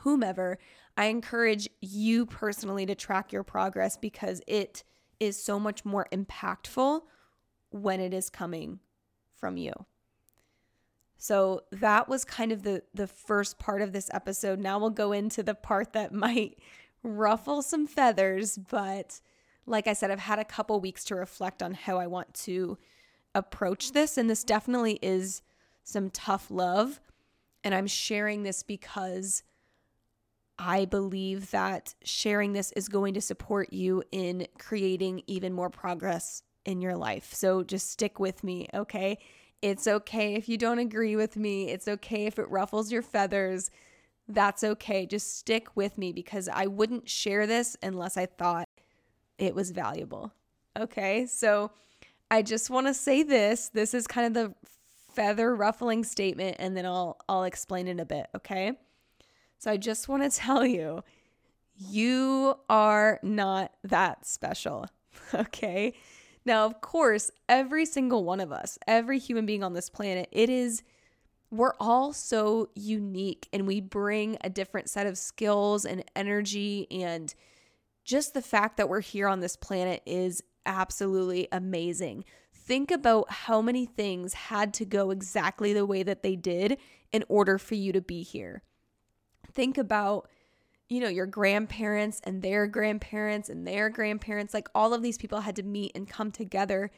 whomever, 0.00 0.58
I 0.96 1.06
encourage 1.06 1.68
you 1.80 2.26
personally 2.26 2.86
to 2.86 2.94
track 2.94 3.32
your 3.32 3.42
progress 3.42 3.96
because 3.96 4.42
it 4.46 4.84
is 5.20 5.42
so 5.42 5.58
much 5.58 5.84
more 5.84 6.06
impactful 6.12 7.02
when 7.70 8.00
it 8.00 8.12
is 8.12 8.30
coming 8.30 8.80
from 9.36 9.56
you. 9.56 9.72
So 11.16 11.62
that 11.70 12.08
was 12.08 12.24
kind 12.24 12.52
of 12.52 12.64
the 12.64 12.82
the 12.92 13.06
first 13.06 13.58
part 13.58 13.80
of 13.80 13.92
this 13.92 14.10
episode. 14.12 14.58
Now 14.58 14.78
we'll 14.78 14.90
go 14.90 15.12
into 15.12 15.42
the 15.42 15.54
part 15.54 15.92
that 15.92 16.12
might 16.12 16.58
ruffle 17.02 17.62
some 17.62 17.86
feathers, 17.86 18.58
but 18.58 19.20
like 19.66 19.86
I 19.86 19.94
said, 19.94 20.10
I've 20.10 20.18
had 20.18 20.38
a 20.38 20.44
couple 20.44 20.78
weeks 20.80 21.04
to 21.04 21.14
reflect 21.14 21.62
on 21.62 21.72
how 21.74 21.98
I 21.98 22.06
want 22.06 22.34
to 22.34 22.78
approach 23.34 23.92
this 23.92 24.16
and 24.16 24.28
this 24.30 24.44
definitely 24.44 24.98
is 25.02 25.42
some 25.82 26.10
tough 26.10 26.50
love 26.50 27.00
and 27.64 27.74
I'm 27.74 27.86
sharing 27.86 28.42
this 28.42 28.62
because 28.62 29.42
I 30.58 30.84
believe 30.84 31.50
that 31.50 31.94
sharing 32.04 32.52
this 32.52 32.70
is 32.72 32.88
going 32.88 33.14
to 33.14 33.20
support 33.20 33.72
you 33.72 34.04
in 34.12 34.46
creating 34.58 35.22
even 35.26 35.52
more 35.52 35.70
progress 35.70 36.42
in 36.64 36.80
your 36.80 36.96
life. 36.96 37.34
So 37.34 37.64
just 37.64 37.90
stick 37.90 38.20
with 38.20 38.44
me, 38.44 38.68
okay? 38.72 39.18
It's 39.62 39.86
okay 39.86 40.34
if 40.34 40.48
you 40.48 40.58
don't 40.58 40.78
agree 40.78 41.16
with 41.16 41.36
me. 41.36 41.70
It's 41.70 41.88
okay 41.88 42.26
if 42.26 42.38
it 42.38 42.48
ruffles 42.50 42.92
your 42.92 43.02
feathers. 43.02 43.70
That's 44.28 44.62
okay. 44.62 45.06
Just 45.06 45.38
stick 45.38 45.68
with 45.74 45.98
me 45.98 46.12
because 46.12 46.48
I 46.48 46.66
wouldn't 46.66 47.08
share 47.08 47.46
this 47.46 47.76
unless 47.82 48.16
I 48.16 48.26
thought 48.26 48.68
it 49.38 49.54
was 49.54 49.70
valuable. 49.70 50.32
Okay. 50.78 51.26
So 51.26 51.72
I 52.30 52.42
just 52.42 52.70
want 52.70 52.86
to 52.86 52.94
say 52.94 53.22
this. 53.22 53.68
This 53.68 53.94
is 53.94 54.06
kind 54.06 54.26
of 54.26 54.34
the 54.34 54.54
feather 55.14 55.54
ruffling 55.54 56.02
statement 56.02 56.56
and 56.58 56.76
then 56.76 56.84
I'll 56.84 57.16
I'll 57.28 57.44
explain 57.44 57.86
in 57.86 58.00
a 58.00 58.04
bit, 58.04 58.26
okay? 58.34 58.72
So 59.58 59.70
I 59.70 59.76
just 59.76 60.08
want 60.08 60.22
to 60.24 60.30
tell 60.38 60.66
you 60.66 61.02
you 61.76 62.54
are 62.68 63.18
not 63.22 63.72
that 63.82 64.26
special. 64.26 64.86
Okay? 65.32 65.94
Now, 66.44 66.66
of 66.66 66.80
course, 66.80 67.30
every 67.48 67.86
single 67.86 68.24
one 68.24 68.40
of 68.40 68.52
us, 68.52 68.78
every 68.86 69.18
human 69.18 69.46
being 69.46 69.64
on 69.64 69.72
this 69.72 69.88
planet, 69.88 70.28
it 70.30 70.50
is, 70.50 70.82
we're 71.50 71.72
all 71.80 72.12
so 72.12 72.68
unique 72.74 73.48
and 73.52 73.66
we 73.66 73.80
bring 73.80 74.36
a 74.42 74.50
different 74.50 74.90
set 74.90 75.06
of 75.06 75.16
skills 75.16 75.84
and 75.84 76.04
energy. 76.14 76.86
And 76.90 77.34
just 78.04 78.34
the 78.34 78.42
fact 78.42 78.76
that 78.76 78.88
we're 78.88 79.00
here 79.00 79.28
on 79.28 79.40
this 79.40 79.56
planet 79.56 80.02
is 80.04 80.42
absolutely 80.66 81.48
amazing. 81.52 82.24
Think 82.52 82.90
about 82.90 83.30
how 83.30 83.60
many 83.60 83.86
things 83.86 84.34
had 84.34 84.72
to 84.74 84.84
go 84.84 85.10
exactly 85.10 85.72
the 85.72 85.86
way 85.86 86.02
that 86.02 86.22
they 86.22 86.36
did 86.36 86.78
in 87.12 87.24
order 87.28 87.58
for 87.58 87.74
you 87.74 87.92
to 87.92 88.00
be 88.00 88.22
here. 88.22 88.62
Think 89.52 89.78
about 89.78 90.28
you 90.88 91.00
know, 91.00 91.08
your 91.08 91.26
grandparents 91.26 92.20
and 92.24 92.42
their 92.42 92.66
grandparents 92.66 93.48
and 93.48 93.66
their 93.66 93.88
grandparents, 93.88 94.52
like 94.52 94.68
all 94.74 94.92
of 94.92 95.02
these 95.02 95.18
people 95.18 95.40
had 95.40 95.56
to 95.56 95.62
meet 95.62 95.92
and 95.94 96.08
come 96.08 96.30
together 96.30 96.90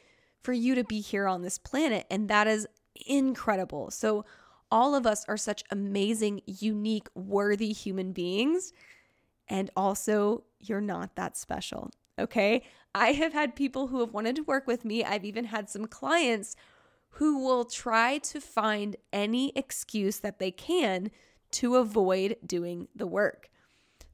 for 0.42 0.52
you 0.52 0.74
to 0.74 0.84
be 0.84 1.00
here 1.00 1.26
on 1.26 1.42
this 1.42 1.58
planet. 1.58 2.06
And 2.10 2.28
that 2.28 2.46
is 2.46 2.66
incredible. 3.06 3.90
So, 3.90 4.24
all 4.68 4.96
of 4.96 5.06
us 5.06 5.24
are 5.28 5.36
such 5.36 5.62
amazing, 5.70 6.40
unique, 6.44 7.06
worthy 7.14 7.72
human 7.72 8.12
beings. 8.12 8.72
And 9.48 9.70
also, 9.76 10.42
you're 10.58 10.80
not 10.80 11.14
that 11.14 11.36
special. 11.36 11.90
Okay. 12.18 12.62
I 12.94 13.12
have 13.12 13.32
had 13.32 13.54
people 13.54 13.88
who 13.88 14.00
have 14.00 14.12
wanted 14.12 14.36
to 14.36 14.44
work 14.44 14.66
with 14.66 14.84
me. 14.84 15.04
I've 15.04 15.24
even 15.24 15.44
had 15.46 15.68
some 15.68 15.86
clients 15.86 16.56
who 17.10 17.44
will 17.44 17.64
try 17.64 18.18
to 18.18 18.40
find 18.40 18.96
any 19.12 19.52
excuse 19.54 20.20
that 20.20 20.38
they 20.38 20.50
can 20.50 21.10
to 21.52 21.76
avoid 21.76 22.36
doing 22.44 22.88
the 22.94 23.06
work. 23.06 23.50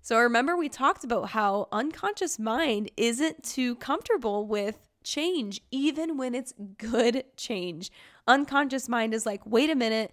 So 0.01 0.19
remember, 0.19 0.57
we 0.57 0.69
talked 0.69 1.05
about 1.05 1.31
how 1.31 1.69
unconscious 1.71 2.39
mind 2.39 2.91
isn't 2.97 3.45
too 3.45 3.77
comfortable 3.77 4.47
with 4.47 4.89
change, 5.05 5.61
even 5.71 6.17
when 6.17 6.35
it's 6.35 6.55
good 6.79 7.25
change. 7.37 7.91
Unconscious 8.27 8.89
mind 8.89 9.15
is 9.15 9.27
like, 9.27 9.47
wait 9.47 9.71
a 9.71 9.77
minute, 9.77 10.13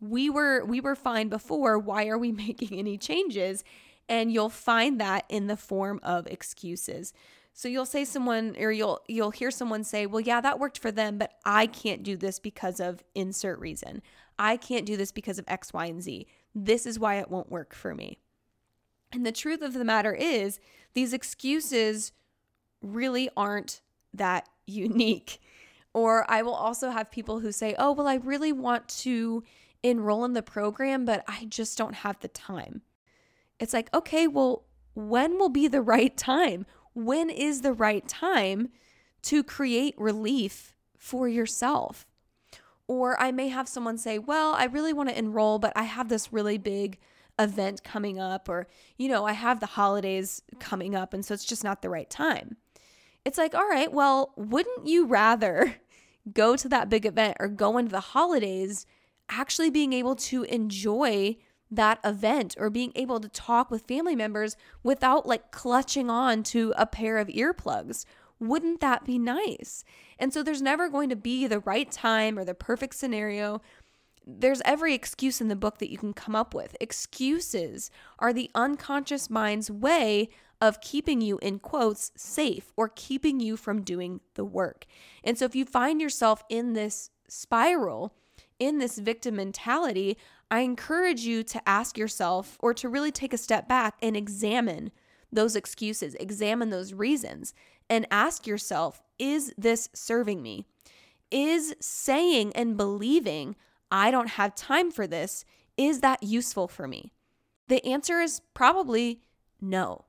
we 0.00 0.30
were 0.30 0.64
we 0.64 0.80
were 0.80 0.94
fine 0.94 1.28
before. 1.28 1.78
Why 1.78 2.08
are 2.08 2.18
we 2.18 2.32
making 2.46 2.78
any 2.78 2.96
changes? 2.96 3.64
And 4.08 4.32
you'll 4.32 4.48
find 4.48 5.00
that 5.00 5.24
in 5.28 5.46
the 5.46 5.56
form 5.56 6.00
of 6.02 6.26
excuses. 6.26 7.12
So 7.52 7.68
you'll 7.68 7.86
say 7.86 8.04
someone 8.04 8.56
or 8.58 8.70
you'll 8.70 9.00
you'll 9.08 9.32
hear 9.32 9.50
someone 9.50 9.82
say, 9.84 10.06
"Well, 10.06 10.20
yeah, 10.20 10.40
that 10.40 10.60
worked 10.60 10.78
for 10.78 10.92
them, 10.92 11.18
but 11.18 11.32
I 11.44 11.66
can't 11.66 12.02
do 12.02 12.16
this 12.16 12.38
because 12.38 12.78
of 12.78 13.02
insert 13.14 13.58
reason. 13.58 14.00
I 14.38 14.56
can't 14.56 14.86
do 14.86 14.96
this 14.96 15.10
because 15.10 15.38
of 15.38 15.44
X, 15.48 15.72
Y, 15.72 15.86
and 15.86 16.02
Z. 16.02 16.26
This 16.54 16.86
is 16.86 16.98
why 16.98 17.16
it 17.16 17.30
won't 17.30 17.50
work 17.50 17.74
for 17.74 17.94
me. 17.94 18.20
And 19.12 19.26
the 19.26 19.32
truth 19.32 19.62
of 19.62 19.74
the 19.74 19.84
matter 19.84 20.14
is, 20.14 20.60
these 20.94 21.12
excuses 21.12 22.12
really 22.82 23.28
aren't 23.36 23.80
that 24.14 24.48
unique. 24.66 25.40
Or 25.94 26.30
I 26.30 26.42
will 26.42 26.54
also 26.54 26.90
have 26.90 27.10
people 27.10 27.40
who 27.40 27.50
say, 27.50 27.74
oh, 27.78 27.92
well, 27.92 28.06
I 28.06 28.16
really 28.16 28.52
want 28.52 28.86
to 28.88 29.42
enroll 29.82 30.24
in 30.24 30.34
the 30.34 30.42
program, 30.42 31.04
but 31.04 31.24
I 31.26 31.46
just 31.46 31.78
don't 31.78 31.94
have 31.94 32.20
the 32.20 32.28
time. 32.28 32.82
It's 33.58 33.72
like, 33.72 33.92
okay, 33.92 34.26
well, 34.26 34.64
when 34.94 35.38
will 35.38 35.48
be 35.48 35.68
the 35.68 35.82
right 35.82 36.16
time? 36.16 36.66
When 36.94 37.30
is 37.30 37.60
the 37.60 37.72
right 37.72 38.06
time 38.06 38.68
to 39.22 39.42
create 39.42 39.94
relief 39.98 40.74
for 40.96 41.28
yourself? 41.28 42.06
Or 42.86 43.20
I 43.20 43.32
may 43.32 43.48
have 43.48 43.68
someone 43.68 43.98
say, 43.98 44.18
well, 44.18 44.54
I 44.54 44.64
really 44.64 44.92
want 44.92 45.08
to 45.10 45.18
enroll, 45.18 45.58
but 45.58 45.72
I 45.76 45.82
have 45.82 46.08
this 46.08 46.32
really 46.32 46.58
big 46.58 46.98
event 47.38 47.84
coming 47.84 48.18
up, 48.18 48.48
or, 48.48 48.66
you 48.96 49.08
know, 49.08 49.24
I 49.24 49.32
have 49.32 49.60
the 49.60 49.66
holidays 49.66 50.42
coming 50.58 50.94
up, 50.94 51.14
and 51.14 51.24
so 51.24 51.34
it's 51.34 51.44
just 51.44 51.62
not 51.62 51.82
the 51.82 51.90
right 51.90 52.10
time. 52.10 52.56
It's 53.24 53.38
like, 53.38 53.54
all 53.54 53.68
right, 53.68 53.92
well, 53.92 54.32
wouldn't 54.36 54.86
you 54.86 55.06
rather 55.06 55.76
go 56.32 56.56
to 56.56 56.68
that 56.68 56.88
big 56.88 57.06
event 57.06 57.36
or 57.38 57.48
go 57.48 57.78
into 57.78 57.92
the 57.92 58.00
holidays 58.00 58.86
actually 59.28 59.70
being 59.70 59.92
able 59.92 60.16
to 60.16 60.42
enjoy 60.44 61.36
that 61.70 61.98
event 62.04 62.54
or 62.58 62.70
being 62.70 62.92
able 62.94 63.20
to 63.20 63.28
talk 63.28 63.70
with 63.70 63.86
family 63.86 64.16
members 64.16 64.56
without 64.82 65.26
like 65.26 65.50
clutching 65.50 66.08
on 66.08 66.42
to 66.42 66.72
a 66.76 66.86
pair 66.86 67.18
of 67.18 67.28
earplugs. 67.28 68.04
Wouldn't 68.40 68.80
that 68.80 69.04
be 69.04 69.18
nice? 69.18 69.84
And 70.18 70.32
so 70.32 70.42
there's 70.42 70.62
never 70.62 70.88
going 70.88 71.10
to 71.10 71.16
be 71.16 71.46
the 71.46 71.60
right 71.60 71.90
time 71.90 72.38
or 72.38 72.44
the 72.44 72.54
perfect 72.54 72.94
scenario. 72.94 73.60
There's 74.26 74.62
every 74.64 74.94
excuse 74.94 75.40
in 75.40 75.48
the 75.48 75.56
book 75.56 75.78
that 75.78 75.90
you 75.90 75.98
can 75.98 76.12
come 76.12 76.36
up 76.36 76.54
with. 76.54 76.76
Excuses 76.80 77.90
are 78.18 78.32
the 78.32 78.50
unconscious 78.54 79.28
mind's 79.28 79.70
way 79.70 80.28
of 80.60 80.80
keeping 80.80 81.20
you, 81.20 81.38
in 81.40 81.58
quotes, 81.58 82.10
safe 82.16 82.72
or 82.76 82.88
keeping 82.88 83.40
you 83.40 83.56
from 83.56 83.82
doing 83.82 84.20
the 84.34 84.44
work. 84.44 84.86
And 85.22 85.38
so 85.38 85.44
if 85.44 85.54
you 85.54 85.64
find 85.64 86.00
yourself 86.00 86.42
in 86.48 86.72
this 86.72 87.10
spiral, 87.28 88.14
in 88.58 88.78
this 88.78 88.98
victim 88.98 89.36
mentality, 89.36 90.18
I 90.50 90.60
encourage 90.60 91.20
you 91.20 91.42
to 91.44 91.68
ask 91.68 91.98
yourself 91.98 92.56
or 92.60 92.72
to 92.74 92.88
really 92.88 93.12
take 93.12 93.32
a 93.32 93.38
step 93.38 93.68
back 93.68 93.96
and 94.00 94.16
examine 94.16 94.90
those 95.30 95.56
excuses, 95.56 96.14
examine 96.14 96.70
those 96.70 96.94
reasons, 96.94 97.52
and 97.90 98.06
ask 98.10 98.46
yourself 98.46 99.02
is 99.18 99.52
this 99.58 99.88
serving 99.92 100.42
me? 100.42 100.64
Is 101.30 101.74
saying 101.80 102.52
and 102.54 102.76
believing, 102.76 103.56
I 103.90 104.10
don't 104.10 104.30
have 104.30 104.54
time 104.54 104.90
for 104.90 105.06
this, 105.06 105.44
is 105.76 106.00
that 106.00 106.22
useful 106.22 106.68
for 106.68 106.88
me? 106.88 107.12
The 107.68 107.84
answer 107.84 108.20
is 108.20 108.40
probably 108.54 109.20
no. 109.60 110.04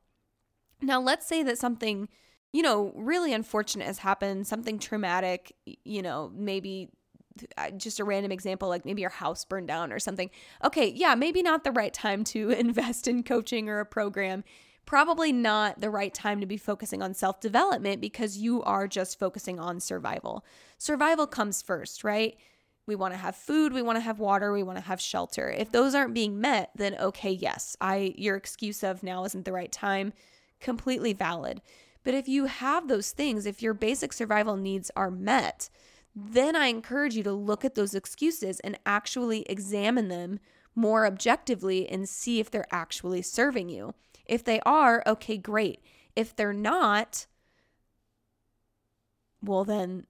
Now, 0.82 1.02
let's 1.02 1.26
say 1.26 1.44
that 1.44 1.58
something, 1.58 2.08
you 2.54 2.62
know, 2.62 2.94
really 2.96 3.34
unfortunate 3.34 3.88
has 3.88 4.00
happened, 4.00 4.48
something 4.48 4.80
traumatic, 4.80 5.54
you 5.84 6.02
know, 6.02 6.32
maybe 6.34 6.90
just 7.78 8.00
a 8.00 8.04
random 8.04 8.32
example, 8.32 8.70
like 8.70 8.86
maybe 8.86 9.02
your 9.02 9.10
house 9.10 9.46
burned 9.46 9.68
down 9.68 9.92
or 9.92 10.00
something. 10.00 10.30
Okay, 10.64 10.88
yeah, 10.88 11.16
maybe 11.16 11.42
not 11.42 11.64
the 11.64 11.72
right 11.72 11.94
time 11.94 12.24
to 12.26 12.50
invest 12.60 13.08
in 13.08 13.24
coaching 13.24 13.70
or 13.70 13.80
a 13.80 13.86
program. 13.86 14.44
Probably 14.86 15.32
not 15.32 15.82
the 15.82 15.90
right 15.92 16.14
time 16.14 16.40
to 16.42 16.48
be 16.48 16.58
focusing 16.58 17.04
on 17.04 17.14
self 17.14 17.40
development 17.40 18.02
because 18.02 18.38
you 18.38 18.64
are 18.64 18.88
just 18.88 19.20
focusing 19.20 19.60
on 19.60 19.80
survival. 19.80 20.44
Survival 20.78 21.28
comes 21.28 21.62
first, 21.62 22.04
right? 22.04 22.36
We 22.88 22.96
want 22.96 23.14
to 23.14 23.20
have 23.20 23.36
food, 23.36 23.72
we 23.72 23.84
want 23.84 23.98
to 23.98 24.02
have 24.02 24.18
water, 24.18 24.52
we 24.52 24.64
want 24.64 24.80
to 24.80 24.84
have 24.84 25.00
shelter. 25.00 25.48
If 25.52 25.72
those 25.72 25.94
aren't 25.94 26.16
being 26.16 26.42
met, 26.42 26.72
then 26.76 26.96
okay, 26.96 27.30
yes, 27.30 27.78
I 27.80 28.16
your 28.18 28.36
excuse 28.36 28.84
of 28.84 29.04
now 29.04 29.26
isn't 29.26 29.46
the 29.46 29.54
right 29.54 29.72
time, 29.72 30.12
completely 30.60 31.14
valid. 31.14 31.62
But 32.04 32.16
if 32.16 32.28
you 32.28 32.46
have 32.46 32.88
those 32.88 33.12
things, 33.12 33.46
if 33.46 33.62
your 33.62 33.76
basic 33.76 34.14
survival 34.14 34.56
needs 34.56 34.90
are 34.96 35.12
met, 35.12 35.70
then 36.28 36.56
I 36.56 36.68
encourage 36.68 37.16
you 37.16 37.24
to 37.24 37.34
look 37.34 37.64
at 37.64 37.76
those 37.76 37.96
excuses 37.96 38.60
and 38.62 38.80
actually 38.86 39.44
examine 39.44 40.08
them 40.08 40.40
more 40.76 41.06
objectively 41.06 41.88
and 41.90 42.08
see 42.08 42.40
if 42.40 42.50
they're 42.50 42.66
actually 42.72 43.22
serving 43.22 43.70
you. 43.70 43.94
If 44.26 44.44
they 44.44 44.60
are, 44.66 45.04
okay, 45.06 45.38
great. 45.38 45.84
If 46.16 46.36
they're 46.36 46.54
not, 46.54 47.28
well, 49.42 49.64
then 49.64 50.06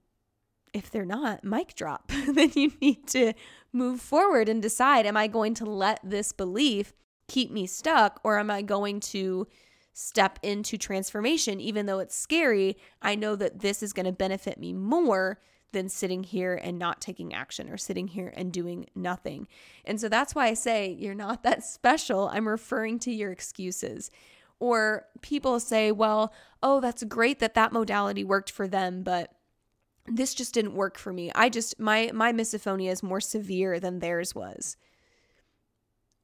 if 0.74 0.91
they're 0.91 1.06
not, 1.06 1.43
mic 1.43 1.76
drop. 1.76 2.12
then 2.28 2.52
you 2.56 2.72
need 2.82 3.08
to 3.08 3.34
move 3.72 4.02
forward 4.02 4.50
and 4.50 4.62
decide 4.62 5.06
am 5.06 5.17
I 5.17 5.28
going 5.28 5.54
to 5.56 5.65
let 5.65 6.00
this 6.04 6.32
belief 6.32 6.93
keep 7.28 7.52
me 7.52 7.65
stuck 7.67 8.19
or 8.24 8.39
am 8.39 8.50
I 8.50 8.62
going 8.62 9.00
to 9.00 9.48
step 9.93 10.39
into 10.41 10.78
transformation? 10.78 11.60
Even 11.60 11.86
though 11.86 12.00
it's 12.00 12.15
scary, 12.15 12.78
I 13.02 13.15
know 13.15 13.36
that 13.36 13.60
this 13.60 13.82
is 13.84 13.93
going 13.93 14.06
to 14.06 14.12
benefit 14.12 14.60
me 14.60 14.74
more 14.74 15.39
than 15.71 15.89
sitting 15.89 16.23
here 16.23 16.55
and 16.55 16.79
not 16.79 17.01
taking 17.01 17.34
action 17.34 17.69
or 17.69 17.77
sitting 17.77 18.08
here 18.08 18.34
and 18.36 18.51
doing 18.51 18.88
nothing. 18.95 19.47
And 19.86 19.99
so 19.99 20.10
that's 20.10 20.34
why 20.34 20.47
I 20.47 20.53
say 20.53 20.95
you're 20.99 21.15
not 21.15 21.43
that 21.43 21.63
special. 21.63 22.29
I'm 22.29 22.47
referring 22.47 22.99
to 22.99 23.12
your 23.12 23.32
excuses. 23.32 24.12
Or 24.60 25.05
people 25.21 25.60
say, 25.60 25.91
well, 25.91 26.34
oh, 26.62 26.82
that's 26.82 27.03
great 27.03 27.39
that 27.39 27.53
that 27.53 27.71
modality 27.71 28.25
worked 28.25 28.51
for 28.51 28.67
them, 28.67 29.03
but 29.03 29.34
this 30.05 30.34
just 30.34 30.53
didn't 30.53 30.73
work 30.73 30.97
for 30.97 31.13
me. 31.13 31.32
I 31.34 31.49
just 31.49 31.79
my 31.79 32.12
my 32.13 32.34
misophonia 32.34 32.91
is 32.91 33.03
more 33.03 33.21
severe 33.21 33.79
than 33.79 33.99
theirs 33.99 34.36
was. 34.36 34.75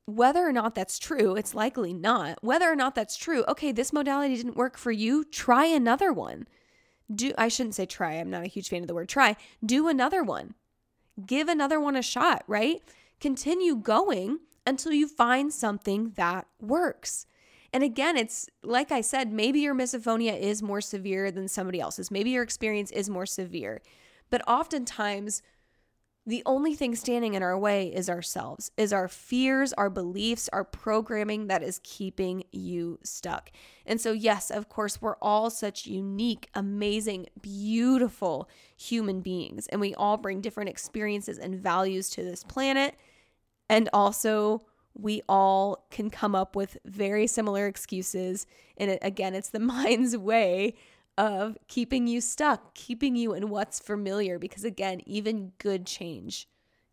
Whether 0.06 0.46
or 0.46 0.52
not 0.52 0.76
that's 0.76 1.00
true, 1.00 1.36
it's 1.36 1.56
likely 1.56 1.94
not. 1.94 2.44
Whether 2.44 2.70
or 2.70 2.76
not 2.76 2.94
that's 2.94 3.16
true, 3.16 3.44
okay, 3.48 3.72
this 3.72 3.94
modality 3.94 4.36
didn't 4.36 4.58
work 4.58 4.78
for 4.78 4.92
you, 4.92 5.24
try 5.24 5.66
another 5.66 6.12
one 6.12 6.46
do 7.14 7.34
I 7.38 7.48
shouldn't 7.48 7.76
say 7.76 7.86
try. 7.86 8.14
I'm 8.14 8.30
not 8.30 8.44
a 8.44 8.48
huge 8.48 8.70
fan 8.70 8.82
of 8.82 8.88
the 8.88 8.96
word 8.96 9.10
try. 9.10 9.36
Do 9.64 9.88
another 9.88 10.24
one. 10.24 10.56
Give 11.26 11.48
another 11.48 11.80
one 11.80 11.96
a 11.96 12.02
shot, 12.02 12.44
right? 12.48 12.82
Continue 13.20 13.76
going 13.76 14.40
until 14.68 14.92
you 14.92 15.08
find 15.08 15.54
something 15.54 16.14
that 16.16 16.48
works. 16.60 17.26
And 17.72 17.84
again, 17.84 18.18
it's 18.18 18.50
like 18.64 18.92
I 18.92 19.02
said, 19.02 19.32
maybe 19.32 19.60
your 19.60 19.76
misophonia 19.76 20.40
is 20.40 20.64
more 20.64 20.82
severe 20.82 21.32
than 21.32 21.48
somebody 21.48 21.80
else's. 21.80 22.10
Maybe 22.10 22.32
your 22.32 22.44
experience 22.44 22.92
is 22.92 23.10
more 23.10 23.26
severe. 23.26 23.82
But 24.30 24.48
oftentimes, 24.48 25.42
the 26.28 26.42
only 26.46 26.74
thing 26.74 26.96
standing 26.96 27.36
in 27.36 27.44
our 27.44 27.58
way 27.58 27.88
is 27.88 28.10
ourselves, 28.10 28.72
is 28.78 28.92
our 28.92 29.08
fears, 29.08 29.74
our 29.74 29.92
beliefs, 29.92 30.50
our 30.52 30.64
programming 30.64 31.48
that 31.48 31.62
is 31.62 31.80
keeping 31.84 32.44
you 32.52 32.98
stuck. 33.04 33.52
And 33.86 34.02
so, 34.02 34.12
yes, 34.12 34.50
of 34.50 34.68
course, 34.68 35.00
we're 35.02 35.18
all 35.22 35.52
such 35.52 35.86
unique, 35.86 36.50
amazing, 36.56 37.28
beautiful 37.42 38.50
human 38.76 39.22
beings, 39.22 39.68
and 39.68 39.80
we 39.80 39.94
all 39.94 40.18
bring 40.18 40.42
different 40.42 40.70
experiences 40.70 41.38
and 41.38 41.56
values 41.56 42.10
to 42.12 42.24
this 42.24 42.44
planet. 42.44 42.96
And 43.70 43.88
also, 43.94 44.64
we 44.96 45.22
all 45.30 45.86
can 45.92 46.10
come 46.10 46.34
up 46.34 46.56
with 46.56 46.78
very 46.86 47.28
similar 47.28 47.68
excuses. 47.68 48.48
And 48.78 48.92
it, 48.92 49.00
again, 49.04 49.36
it's 49.36 49.50
the 49.50 49.60
mind's 49.60 50.18
way 50.18 50.74
of 51.18 51.58
keeping 51.68 52.08
you 52.08 52.22
stuck, 52.22 52.74
keeping 52.74 53.16
you 53.16 53.34
in 53.34 53.50
what's 53.50 53.80
familiar. 53.80 54.38
Because 54.40 54.64
again, 54.64 55.02
even 55.06 55.54
good 55.58 55.86
change 55.86 56.48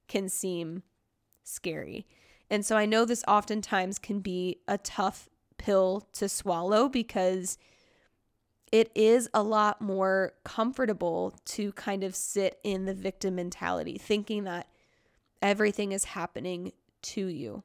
can 0.08 0.28
seem 0.28 0.82
scary. 1.42 2.06
And 2.50 2.64
so 2.64 2.76
I 2.76 2.86
know 2.86 3.04
this 3.04 3.24
oftentimes 3.26 3.98
can 3.98 4.20
be 4.20 4.58
a 4.68 4.78
tough 4.78 5.28
pill 5.58 6.06
to 6.12 6.28
swallow 6.28 6.88
because 6.88 7.56
it 8.70 8.90
is 8.94 9.28
a 9.34 9.42
lot 9.42 9.80
more 9.80 10.32
comfortable 10.44 11.38
to 11.44 11.72
kind 11.72 12.02
of 12.02 12.16
sit 12.16 12.58
in 12.64 12.86
the 12.86 12.94
victim 12.94 13.34
mentality, 13.34 13.98
thinking 13.98 14.44
that 14.44 14.68
everything 15.40 15.92
is 15.92 16.04
happening 16.04 16.72
to 17.02 17.26
you. 17.26 17.62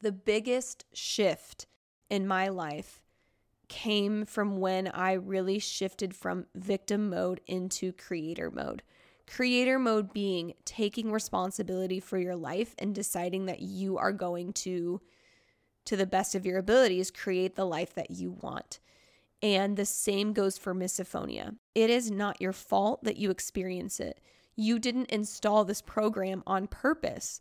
The 0.00 0.12
biggest 0.12 0.84
shift 0.92 1.66
in 2.10 2.26
my 2.26 2.48
life 2.48 3.00
came 3.68 4.24
from 4.24 4.58
when 4.58 4.88
I 4.88 5.12
really 5.12 5.58
shifted 5.58 6.14
from 6.14 6.46
victim 6.54 7.10
mode 7.10 7.40
into 7.46 7.92
creator 7.92 8.50
mode. 8.50 8.82
Creator 9.26 9.78
mode 9.78 10.12
being 10.12 10.54
taking 10.64 11.12
responsibility 11.12 12.00
for 12.00 12.18
your 12.18 12.36
life 12.36 12.74
and 12.78 12.94
deciding 12.94 13.46
that 13.46 13.60
you 13.60 13.98
are 13.98 14.12
going 14.12 14.52
to, 14.54 15.00
to 15.84 15.96
the 15.96 16.06
best 16.06 16.34
of 16.34 16.46
your 16.46 16.58
abilities, 16.58 17.10
create 17.10 17.54
the 17.54 17.66
life 17.66 17.94
that 17.94 18.10
you 18.10 18.30
want. 18.40 18.80
And 19.42 19.76
the 19.76 19.84
same 19.84 20.32
goes 20.32 20.58
for 20.58 20.74
misophonia. 20.74 21.56
It 21.74 21.90
is 21.90 22.10
not 22.10 22.40
your 22.40 22.52
fault 22.52 23.04
that 23.04 23.18
you 23.18 23.30
experience 23.30 24.00
it. 24.00 24.20
You 24.56 24.78
didn't 24.78 25.10
install 25.10 25.64
this 25.64 25.82
program 25.82 26.42
on 26.46 26.66
purpose 26.66 27.40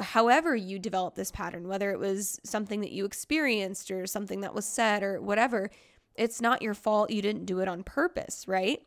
however 0.00 0.54
you 0.54 0.78
develop 0.78 1.14
this 1.14 1.30
pattern, 1.30 1.68
whether 1.68 1.90
it 1.90 1.98
was 1.98 2.40
something 2.44 2.80
that 2.80 2.92
you 2.92 3.04
experienced 3.04 3.90
or 3.90 4.06
something 4.06 4.40
that 4.40 4.54
was 4.54 4.64
said 4.64 5.02
or 5.02 5.20
whatever, 5.20 5.70
it's 6.14 6.40
not 6.40 6.62
your 6.62 6.74
fault. 6.74 7.10
You 7.10 7.22
didn't 7.22 7.46
do 7.46 7.60
it 7.60 7.68
on 7.68 7.82
purpose, 7.82 8.46
right? 8.46 8.80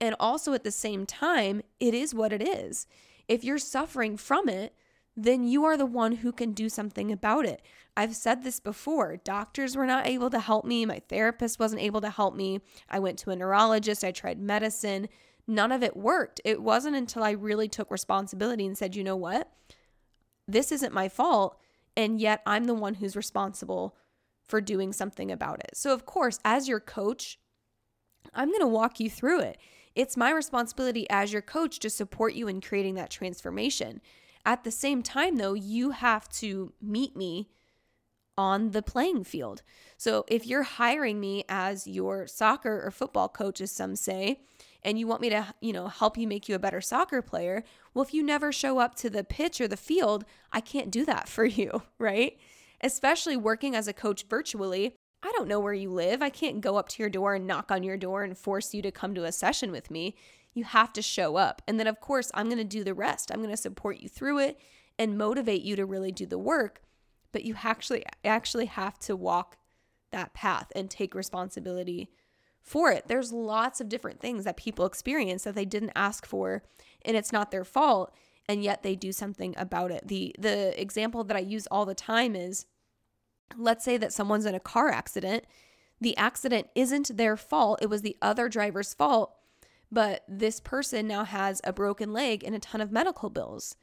And 0.00 0.16
also 0.18 0.52
at 0.52 0.64
the 0.64 0.70
same 0.70 1.06
time, 1.06 1.62
it 1.78 1.94
is 1.94 2.14
what 2.14 2.32
it 2.32 2.46
is. 2.46 2.86
If 3.28 3.44
you're 3.44 3.58
suffering 3.58 4.16
from 4.16 4.48
it, 4.48 4.74
then 5.16 5.44
you 5.44 5.64
are 5.64 5.76
the 5.76 5.86
one 5.86 6.16
who 6.16 6.32
can 6.32 6.52
do 6.52 6.68
something 6.68 7.12
about 7.12 7.44
it. 7.44 7.62
I've 7.96 8.16
said 8.16 8.42
this 8.42 8.58
before. 8.58 9.18
Doctors 9.18 9.76
were 9.76 9.86
not 9.86 10.06
able 10.06 10.30
to 10.30 10.40
help 10.40 10.64
me. 10.64 10.86
My 10.86 11.02
therapist 11.08 11.60
wasn't 11.60 11.82
able 11.82 12.00
to 12.00 12.10
help 12.10 12.34
me. 12.34 12.60
I 12.88 12.98
went 12.98 13.18
to 13.20 13.30
a 13.30 13.36
neurologist. 13.36 14.02
I 14.02 14.10
tried 14.10 14.40
medicine. 14.40 15.08
None 15.46 15.70
of 15.70 15.82
it 15.82 15.96
worked. 15.96 16.40
It 16.44 16.62
wasn't 16.62 16.96
until 16.96 17.22
I 17.22 17.32
really 17.32 17.68
took 17.68 17.90
responsibility 17.90 18.64
and 18.64 18.76
said, 18.76 18.96
you 18.96 19.04
know 19.04 19.16
what? 19.16 19.52
This 20.46 20.72
isn't 20.72 20.92
my 20.92 21.08
fault. 21.08 21.58
And 21.96 22.20
yet 22.20 22.42
I'm 22.46 22.64
the 22.64 22.74
one 22.74 22.94
who's 22.94 23.16
responsible 23.16 23.96
for 24.42 24.60
doing 24.60 24.92
something 24.92 25.30
about 25.30 25.60
it. 25.60 25.76
So, 25.76 25.92
of 25.92 26.06
course, 26.06 26.40
as 26.44 26.68
your 26.68 26.80
coach, 26.80 27.38
I'm 28.34 28.48
going 28.48 28.60
to 28.60 28.66
walk 28.66 28.98
you 28.98 29.10
through 29.10 29.40
it. 29.40 29.58
It's 29.94 30.16
my 30.16 30.30
responsibility 30.30 31.08
as 31.10 31.32
your 31.32 31.42
coach 31.42 31.78
to 31.80 31.90
support 31.90 32.34
you 32.34 32.48
in 32.48 32.60
creating 32.60 32.94
that 32.94 33.10
transformation. 33.10 34.00
At 34.44 34.64
the 34.64 34.70
same 34.70 35.02
time, 35.02 35.36
though, 35.36 35.54
you 35.54 35.90
have 35.90 36.28
to 36.30 36.72
meet 36.80 37.14
me 37.14 37.50
on 38.38 38.70
the 38.70 38.82
playing 38.82 39.24
field. 39.24 39.62
So 39.98 40.24
if 40.28 40.46
you're 40.46 40.62
hiring 40.62 41.20
me 41.20 41.44
as 41.48 41.86
your 41.86 42.26
soccer 42.26 42.82
or 42.84 42.90
football 42.90 43.28
coach, 43.28 43.60
as 43.60 43.70
some 43.70 43.94
say, 43.94 44.40
and 44.84 44.98
you 44.98 45.06
want 45.06 45.20
me 45.20 45.30
to, 45.30 45.54
you 45.60 45.72
know, 45.72 45.88
help 45.88 46.16
you 46.16 46.26
make 46.26 46.48
you 46.48 46.54
a 46.54 46.60
better 46.60 46.80
soccer 46.80 47.22
player, 47.22 47.64
well, 47.94 48.02
if 48.02 48.12
you 48.12 48.22
never 48.22 48.52
show 48.52 48.78
up 48.78 48.94
to 48.96 49.10
the 49.10 49.24
pitch 49.24 49.60
or 49.60 49.68
the 49.68 49.76
field, 49.76 50.24
I 50.52 50.60
can't 50.60 50.90
do 50.90 51.04
that 51.04 51.28
for 51.28 51.44
you, 51.44 51.82
right? 51.98 52.38
Especially 52.80 53.36
working 53.36 53.76
as 53.76 53.88
a 53.88 53.92
coach 53.92 54.24
virtually. 54.28 54.94
I 55.22 55.32
don't 55.36 55.48
know 55.48 55.60
where 55.60 55.72
you 55.72 55.90
live. 55.90 56.20
I 56.20 56.30
can't 56.30 56.60
go 56.60 56.76
up 56.76 56.88
to 56.90 57.02
your 57.02 57.10
door 57.10 57.34
and 57.34 57.46
knock 57.46 57.70
on 57.70 57.84
your 57.84 57.96
door 57.96 58.24
and 58.24 58.36
force 58.36 58.74
you 58.74 58.82
to 58.82 58.90
come 58.90 59.14
to 59.14 59.24
a 59.24 59.30
session 59.30 59.70
with 59.70 59.90
me. 59.90 60.16
You 60.52 60.64
have 60.64 60.92
to 60.94 61.02
show 61.02 61.36
up. 61.36 61.62
And 61.68 61.78
then, 61.78 61.86
of 61.86 62.00
course, 62.00 62.30
I'm 62.34 62.46
going 62.46 62.58
to 62.58 62.64
do 62.64 62.82
the 62.82 62.92
rest. 62.92 63.30
I'm 63.30 63.38
going 63.38 63.50
to 63.50 63.56
support 63.56 64.00
you 64.00 64.08
through 64.08 64.40
it 64.40 64.58
and 64.98 65.16
motivate 65.16 65.62
you 65.62 65.76
to 65.76 65.86
really 65.86 66.10
do 66.10 66.26
the 66.26 66.38
work. 66.38 66.82
But 67.30 67.44
you 67.44 67.54
actually 67.62 68.04
actually 68.24 68.66
have 68.66 68.98
to 69.00 69.16
walk 69.16 69.56
that 70.10 70.34
path 70.34 70.70
and 70.74 70.90
take 70.90 71.14
responsibility 71.14 72.10
for 72.62 72.90
it. 72.90 73.04
There's 73.08 73.32
lots 73.32 73.80
of 73.80 73.88
different 73.88 74.20
things 74.20 74.44
that 74.44 74.56
people 74.56 74.86
experience 74.86 75.44
that 75.44 75.54
they 75.54 75.64
didn't 75.64 75.92
ask 75.94 76.26
for 76.26 76.62
and 77.04 77.16
it's 77.16 77.32
not 77.32 77.50
their 77.50 77.64
fault 77.64 78.14
and 78.48 78.62
yet 78.62 78.82
they 78.82 78.96
do 78.96 79.12
something 79.12 79.54
about 79.56 79.90
it. 79.90 80.08
The 80.08 80.34
the 80.38 80.80
example 80.80 81.24
that 81.24 81.36
I 81.36 81.40
use 81.40 81.66
all 81.68 81.86
the 81.86 81.94
time 81.94 82.34
is 82.36 82.66
let's 83.56 83.84
say 83.84 83.96
that 83.98 84.12
someone's 84.12 84.46
in 84.46 84.54
a 84.54 84.60
car 84.60 84.90
accident. 84.90 85.44
The 86.00 86.16
accident 86.16 86.68
isn't 86.74 87.16
their 87.16 87.36
fault. 87.36 87.80
It 87.82 87.90
was 87.90 88.02
the 88.02 88.16
other 88.22 88.48
driver's 88.48 88.94
fault 88.94 89.36
but 89.92 90.24
this 90.26 90.58
person 90.58 91.06
now 91.06 91.24
has 91.24 91.60
a 91.64 91.72
broken 91.72 92.14
leg 92.14 92.42
and 92.42 92.54
a 92.54 92.58
ton 92.58 92.80
of 92.80 92.90
medical 92.90 93.28
bills. 93.28 93.76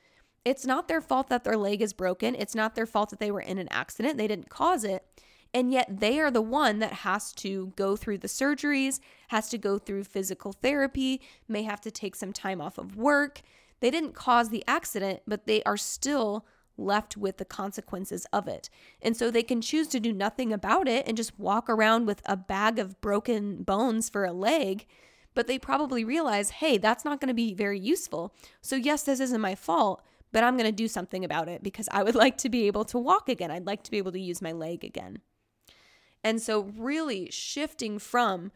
It's 0.44 0.66
not 0.66 0.88
their 0.88 1.02
fault 1.02 1.30
that 1.30 1.44
their 1.44 1.56
leg 1.56 1.84
is 1.84 1.94
broken. 1.94 2.34
It's 2.34 2.56
not 2.56 2.74
their 2.74 2.88
fault 2.88 3.12
that 3.12 3.20
they 3.20 3.30
were 3.30 3.42
in 3.42 3.60
an 3.60 3.68
accident. 3.70 4.18
They 4.18 4.28
didn't 4.28 4.50
cause 4.50 4.84
it. 4.84 5.06
And 5.54 5.72
yet 5.72 6.00
they 6.00 6.20
are 6.20 6.30
the 6.30 6.42
one 6.42 6.80
that 6.80 6.94
has 6.94 7.32
to 7.34 7.74
go 7.76 7.96
through 7.96 8.20
the 8.20 8.28
surgeries, 8.28 9.00
has 9.30 9.50
to 9.50 9.58
go 9.58 9.80
through 9.80 10.04
physical 10.04 10.54
therapy, 10.54 11.22
may 11.48 11.64
have 11.64 11.82
to 11.82 11.92
take 11.92 12.16
some 12.16 12.34
time 12.34 12.62
off 12.62 12.78
of 12.78 12.96
work. 12.96 13.42
They 13.80 13.90
didn't 13.90 14.14
cause 14.14 14.50
the 14.50 14.64
accident, 14.68 15.22
but 15.26 15.48
they 15.48 15.64
are 15.64 15.78
still 15.78 16.46
left 16.78 17.18
with 17.18 17.38
the 17.38 17.46
consequences 17.46 18.26
of 18.32 18.48
it. 18.48 18.70
And 19.02 19.18
so 19.18 19.32
they 19.32 19.44
can 19.44 19.62
choose 19.62 19.88
to 19.90 20.00
do 20.00 20.14
nothing 20.14 20.54
about 20.54 20.88
it 20.88 21.08
and 21.08 21.18
just 21.18 21.40
walk 21.40 21.70
around 21.70 22.06
with 22.06 22.22
a 22.26 22.38
bag 22.38 22.78
of 22.80 23.02
broken 23.02 23.64
bones 23.64 24.08
for 24.08 24.26
a 24.26 24.32
leg 24.32 24.86
but 25.40 25.48
they 25.48 25.60
probably 25.60 26.04
realize, 26.04 26.50
hey, 26.50 26.78
that's 26.78 27.06
not 27.06 27.22
going 27.22 27.30
to 27.30 27.34
be 27.34 27.54
very 27.54 27.80
useful. 27.80 28.34
So, 28.62 28.76
yes, 28.76 29.04
this 29.04 29.20
isn't 29.20 29.40
my 29.40 29.56
fault, 29.56 30.02
but 30.32 30.44
I'm 30.44 30.58
going 30.58 30.66
to 30.66 30.72
do 30.72 30.88
something 30.88 31.24
about 31.24 31.48
it 31.48 31.64
because 31.64 31.88
I 31.92 32.04
would 32.04 32.16
like 32.24 32.38
to 32.40 32.50
be 32.50 32.68
able 32.68 32.86
to 32.86 32.98
walk 32.98 33.30
again. 33.30 33.52
I'd 33.52 33.66
like 33.66 33.84
to 33.84 33.92
be 33.92 33.98
able 33.98 34.12
to 34.12 34.20
use 34.20 34.42
my 34.42 34.52
leg 34.52 34.84
again. 34.84 35.20
And 36.24 36.42
so, 36.42 36.72
really 36.78 37.30
shifting 37.32 38.00
from 38.00 38.52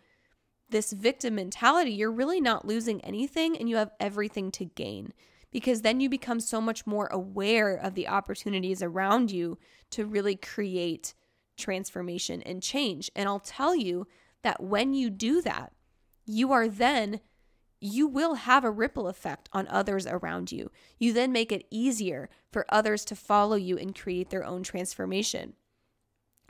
this 0.70 0.92
victim 0.92 1.36
mentality, 1.36 1.92
you're 1.92 2.12
really 2.12 2.42
not 2.42 2.66
losing 2.66 3.00
anything 3.02 3.58
and 3.58 3.70
you 3.70 3.78
have 3.78 3.92
everything 4.00 4.52
to 4.52 4.66
gain 4.66 5.14
because 5.52 5.82
then 5.82 6.00
you 6.00 6.10
become 6.10 6.40
so 6.40 6.60
much 6.60 6.86
more 6.86 7.08
aware 7.08 7.76
of 7.76 7.94
the 7.94 8.08
opportunities 8.08 8.82
around 8.82 9.32
you 9.32 9.58
to 9.92 10.06
really 10.06 10.36
create 10.36 11.14
transformation 11.58 12.42
and 12.42 12.62
change. 12.64 13.10
And 13.16 13.30
I'll 13.30 13.40
tell 13.40 13.76
you 13.76 14.08
that 14.42 14.64
when 14.64 14.94
you 14.94 15.10
do 15.10 15.42
that, 15.44 15.72
you 16.26 16.52
are 16.52 16.68
then 16.68 17.22
you 17.80 18.08
will 18.08 18.36
have 18.36 18.64
a 18.64 18.72
ripple 18.72 19.08
effect 19.08 19.50
on 19.52 19.68
others 19.68 20.08
around 20.08 20.52
you. 20.52 20.72
You 20.98 21.12
then 21.14 21.32
make 21.32 21.52
it 21.52 21.68
easier 21.70 22.30
for 22.52 22.66
others 22.70 23.04
to 23.06 23.16
follow 23.16 23.58
you 23.58 23.78
and 23.78 23.94
create 23.94 24.30
their 24.30 24.46
own 24.46 24.64
transformation. 24.64 25.54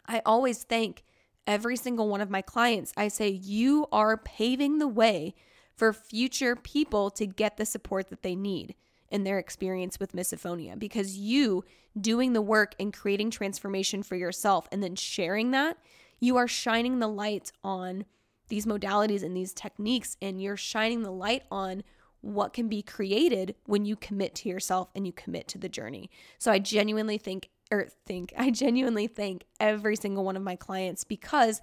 I 0.05 0.21
always 0.25 0.63
thank 0.63 1.03
every 1.47 1.75
single 1.75 2.09
one 2.09 2.21
of 2.21 2.29
my 2.29 2.41
clients. 2.41 2.93
I 2.97 3.07
say, 3.07 3.29
You 3.29 3.87
are 3.91 4.17
paving 4.17 4.79
the 4.79 4.87
way 4.87 5.35
for 5.75 5.91
future 5.93 6.55
people 6.55 7.09
to 7.11 7.25
get 7.25 7.57
the 7.57 7.65
support 7.65 8.09
that 8.09 8.21
they 8.21 8.35
need 8.35 8.75
in 9.09 9.23
their 9.23 9.39
experience 9.39 9.99
with 9.99 10.13
misophonia 10.13 10.77
because 10.77 11.17
you 11.17 11.63
doing 11.99 12.33
the 12.33 12.41
work 12.41 12.73
and 12.79 12.93
creating 12.93 13.29
transformation 13.29 14.01
for 14.01 14.15
yourself 14.15 14.67
and 14.71 14.81
then 14.81 14.95
sharing 14.95 15.51
that, 15.51 15.77
you 16.19 16.37
are 16.37 16.47
shining 16.47 16.99
the 16.99 17.07
light 17.07 17.51
on 17.63 18.05
these 18.49 18.65
modalities 18.65 19.23
and 19.23 19.35
these 19.35 19.53
techniques, 19.53 20.17
and 20.21 20.41
you're 20.41 20.57
shining 20.57 21.03
the 21.03 21.11
light 21.11 21.43
on 21.51 21.83
what 22.21 22.53
can 22.53 22.69
be 22.69 22.81
created 22.81 23.55
when 23.65 23.85
you 23.85 23.95
commit 23.95 24.35
to 24.35 24.49
yourself 24.49 24.89
and 24.95 25.05
you 25.05 25.13
commit 25.13 25.47
to 25.47 25.57
the 25.57 25.69
journey. 25.69 26.09
So 26.39 26.51
I 26.51 26.59
genuinely 26.59 27.17
think, 27.17 27.49
or 27.73 27.88
think, 28.05 28.33
I 28.38 28.51
genuinely 28.51 29.07
thank 29.07 29.45
every 29.59 29.95
single 29.95 30.23
one 30.23 30.38
of 30.38 30.43
my 30.43 30.55
clients 30.55 31.03
because 31.03 31.62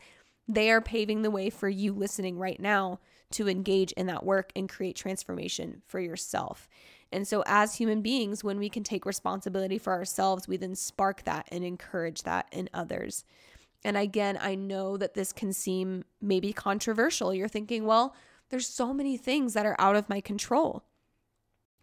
they 0.48 0.70
are 0.70 0.80
paving 0.80 1.22
the 1.22 1.30
way 1.30 1.48
for 1.48 1.68
you 1.68 1.92
listening 1.92 2.36
right 2.36 2.58
now 2.58 2.98
to 3.32 3.48
engage 3.48 3.92
in 3.92 4.06
that 4.06 4.24
work 4.24 4.50
and 4.56 4.68
create 4.68 4.96
transformation 4.96 5.82
for 5.86 6.00
yourself. 6.00 6.68
And 7.12 7.26
so, 7.26 7.42
as 7.46 7.76
human 7.76 8.02
beings, 8.02 8.42
when 8.42 8.58
we 8.58 8.68
can 8.68 8.82
take 8.82 9.06
responsibility 9.06 9.78
for 9.78 9.92
ourselves, 9.92 10.48
we 10.48 10.56
then 10.56 10.74
spark 10.74 11.24
that 11.24 11.46
and 11.50 11.64
encourage 11.64 12.22
that 12.22 12.46
in 12.52 12.68
others. 12.74 13.24
And 13.84 13.96
again, 13.96 14.38
I 14.40 14.56
know 14.56 14.96
that 14.96 15.14
this 15.14 15.32
can 15.32 15.52
seem 15.52 16.04
maybe 16.20 16.52
controversial. 16.52 17.32
You're 17.32 17.48
thinking, 17.48 17.84
well, 17.84 18.14
there's 18.50 18.66
so 18.66 18.92
many 18.92 19.16
things 19.16 19.54
that 19.54 19.66
are 19.66 19.76
out 19.78 19.96
of 19.96 20.08
my 20.08 20.20
control. 20.20 20.84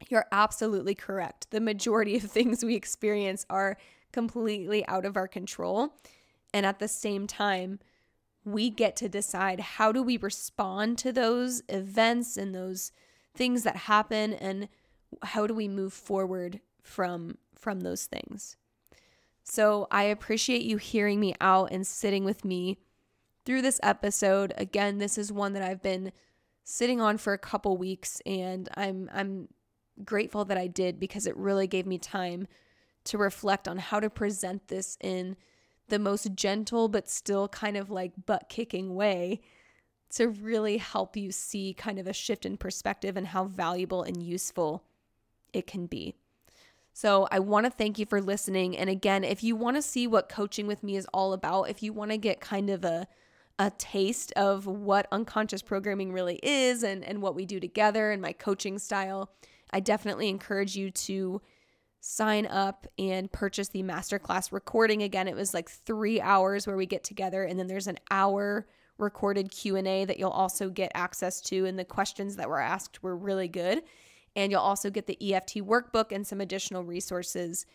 You're 0.10 0.28
absolutely 0.32 0.96
correct. 0.96 1.50
The 1.50 1.62
majority 1.62 2.18
of 2.18 2.24
things 2.32 2.64
we 2.64 2.76
experience 2.76 3.46
are 3.50 3.78
completely 4.12 4.86
out 4.88 5.06
of 5.06 5.18
our 5.18 5.28
control. 5.28 5.94
And 6.54 6.66
at 6.66 6.80
the 6.80 6.88
same 6.88 7.28
time, 7.28 7.80
we 8.46 8.70
get 8.70 8.96
to 8.98 9.10
decide 9.10 9.60
how 9.60 9.92
do 9.92 10.02
we 10.02 10.18
respond 10.18 10.98
to 11.00 11.12
those 11.12 11.62
events 11.68 12.38
and 12.38 12.56
those 12.56 12.92
things 13.36 13.64
that 13.64 13.76
happen 13.76 14.34
and 14.34 14.70
how 15.22 15.46
do 15.46 15.54
we 15.54 15.68
move 15.68 15.94
forward 15.94 16.62
from 16.82 17.38
from 17.56 17.82
those 17.82 18.06
things. 18.06 18.56
So 19.44 19.88
I 19.92 20.04
appreciate 20.04 20.62
you 20.62 20.78
hearing 20.78 21.20
me 21.20 21.34
out 21.42 21.72
and 21.72 21.86
sitting 21.86 22.24
with 22.24 22.46
me 22.46 22.78
through 23.46 23.62
this 23.62 23.80
episode. 23.82 24.54
Again, 24.58 24.98
this 24.98 25.18
is 25.18 25.32
one 25.32 25.54
that 25.54 25.64
I've 25.64 25.82
been 25.82 26.12
sitting 26.64 27.00
on 27.00 27.18
for 27.18 27.34
a 27.34 27.38
couple 27.38 27.78
weeks 27.78 28.22
and 28.26 28.70
I'm 28.76 29.10
I'm 29.14 29.48
grateful 30.04 30.46
that 30.46 30.58
I 30.58 30.68
did 30.68 31.00
because 31.00 31.26
it 31.28 31.36
really 31.36 31.68
gave 31.68 31.86
me 31.86 31.98
time 31.98 32.48
to 33.08 33.18
reflect 33.18 33.68
on 33.68 33.78
how 33.78 34.00
to 34.00 34.10
present 34.10 34.68
this 34.68 34.98
in 35.02 35.36
the 35.90 36.00
most 36.00 36.34
gentle 36.36 36.88
but 36.88 37.10
still 37.10 37.48
kind 37.48 37.78
of 37.78 37.90
like 37.90 38.12
butt 38.26 38.50
kicking 38.50 38.96
way 38.96 39.40
to 40.10 40.28
really 40.28 40.78
help 40.78 41.18
you 41.18 41.32
see 41.32 41.74
kind 41.74 42.00
of 42.00 42.08
a 42.08 42.14
shift 42.14 42.46
in 42.46 42.58
perspective 42.58 43.18
and 43.18 43.28
how 43.28 43.44
valuable 43.44 44.04
and 44.04 44.24
useful 44.24 44.84
it 45.54 45.68
can 45.68 45.86
be. 45.86 46.16
So 46.94 47.28
I 47.30 47.40
want 47.40 47.66
to 47.66 47.70
thank 47.70 48.00
you 48.00 48.06
for 48.06 48.22
listening. 48.22 48.78
And 48.78 48.90
again, 48.90 49.24
if 49.24 49.44
you 49.44 49.56
want 49.56 49.76
to 49.76 49.82
see 49.82 50.08
what 50.08 50.30
coaching 50.30 50.66
with 50.66 50.82
me 50.82 50.96
is 50.96 51.08
all 51.14 51.34
about, 51.34 51.70
if 51.70 51.84
you 51.84 51.94
want 51.94 52.12
to 52.12 52.18
get 52.18 52.40
kind 52.40 52.70
of 52.70 52.84
a 52.84 53.08
a 53.60 53.72
taste 53.72 54.32
of 54.34 54.68
what 54.68 55.08
unconscious 55.12 55.64
programming 55.64 56.14
really 56.14 56.40
is 56.44 56.84
and, 56.84 57.04
and 57.04 57.22
what 57.22 57.34
we 57.34 57.44
do 57.44 57.60
together 57.60 58.12
and 58.12 58.22
my 58.22 58.32
coaching 58.32 58.78
style, 58.78 59.32
I 59.72 59.80
definitely 59.80 60.30
encourage 60.30 60.76
you 60.76 60.92
to 60.92 61.42
sign 62.00 62.46
up 62.46 62.88
and 62.98 63.32
purchase 63.32 63.70
the 63.70 63.84
masterclass 63.84 64.52
recording. 64.52 65.04
Again, 65.04 65.28
it 65.28 65.36
was 65.36 65.54
like 65.54 65.70
three 65.70 66.22
hours 66.22 66.68
where 66.68 66.78
we 66.78 66.86
get 66.86 67.04
together, 67.04 67.44
and 67.44 67.60
then 67.60 67.68
there's 67.68 67.88
an 67.88 67.98
hour 68.12 68.68
recorded 68.98 69.52
Q&A 69.52 70.06
that 70.06 70.18
you'll 70.18 70.30
also 70.30 70.70
get 70.70 70.92
access 70.96 71.40
to 71.42 71.66
and 71.66 71.78
the 71.78 71.86
questions 71.86 72.36
that 72.36 72.50
were 72.50 72.60
asked 72.60 73.04
were 73.04 73.16
really 73.16 73.48
good 73.48 73.84
and 74.36 74.52
you'll 74.52 74.62
also 74.62 74.90
get 74.90 75.08
the 75.08 75.34
EFT 75.34 75.56
workbook 75.58 76.12
and 76.12 76.26
some 76.26 76.40
additional 76.40 76.84
resources 76.84 77.66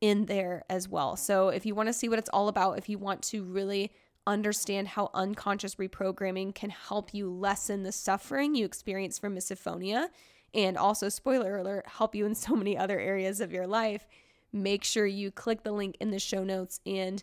in 0.00 0.26
there 0.26 0.64
as 0.70 0.88
well. 0.88 1.16
So 1.16 1.48
if 1.48 1.66
you 1.66 1.74
want 1.74 1.88
to 1.88 1.92
see 1.92 2.08
what 2.08 2.18
it's 2.18 2.30
all 2.32 2.48
about, 2.48 2.78
if 2.78 2.88
you 2.88 2.98
want 2.98 3.22
to 3.24 3.44
really 3.44 3.92
understand 4.26 4.88
how 4.88 5.10
unconscious 5.14 5.76
reprogramming 5.76 6.54
can 6.54 6.70
help 6.70 7.12
you 7.12 7.28
lessen 7.28 7.82
the 7.82 7.90
suffering 7.90 8.54
you 8.54 8.64
experience 8.64 9.18
from 9.18 9.34
misophonia 9.34 10.06
and 10.54 10.76
also, 10.76 11.08
spoiler 11.08 11.56
alert, 11.56 11.86
help 11.86 12.14
you 12.14 12.26
in 12.26 12.34
so 12.34 12.54
many 12.54 12.76
other 12.76 12.98
areas 12.98 13.40
of 13.40 13.52
your 13.52 13.66
life, 13.66 14.06
make 14.52 14.84
sure 14.84 15.06
you 15.06 15.30
click 15.30 15.62
the 15.62 15.72
link 15.72 15.96
in 16.00 16.10
the 16.10 16.18
show 16.18 16.44
notes 16.44 16.80
and 16.84 17.22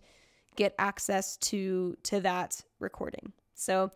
get 0.56 0.74
access 0.80 1.38
to 1.38 1.96
to 2.04 2.20
that 2.22 2.62
recording. 2.80 3.34
So, 3.54 3.92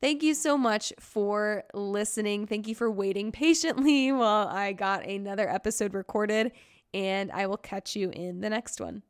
thank 0.00 0.22
you 0.22 0.34
so 0.34 0.56
much 0.56 0.92
for 0.98 1.64
listening. 1.74 2.46
Thank 2.46 2.68
you 2.68 2.74
for 2.74 2.90
waiting 2.90 3.32
patiently 3.44 4.12
while 4.12 4.48
I 4.48 4.72
got 4.72 5.04
another 5.04 5.48
episode 5.48 5.94
recorded, 5.94 6.52
and 6.94 7.30
I 7.32 7.46
will 7.46 7.58
catch 7.58 7.96
you 7.96 8.10
in 8.10 8.40
the 8.40 8.50
next 8.50 8.80
one. 8.80 9.02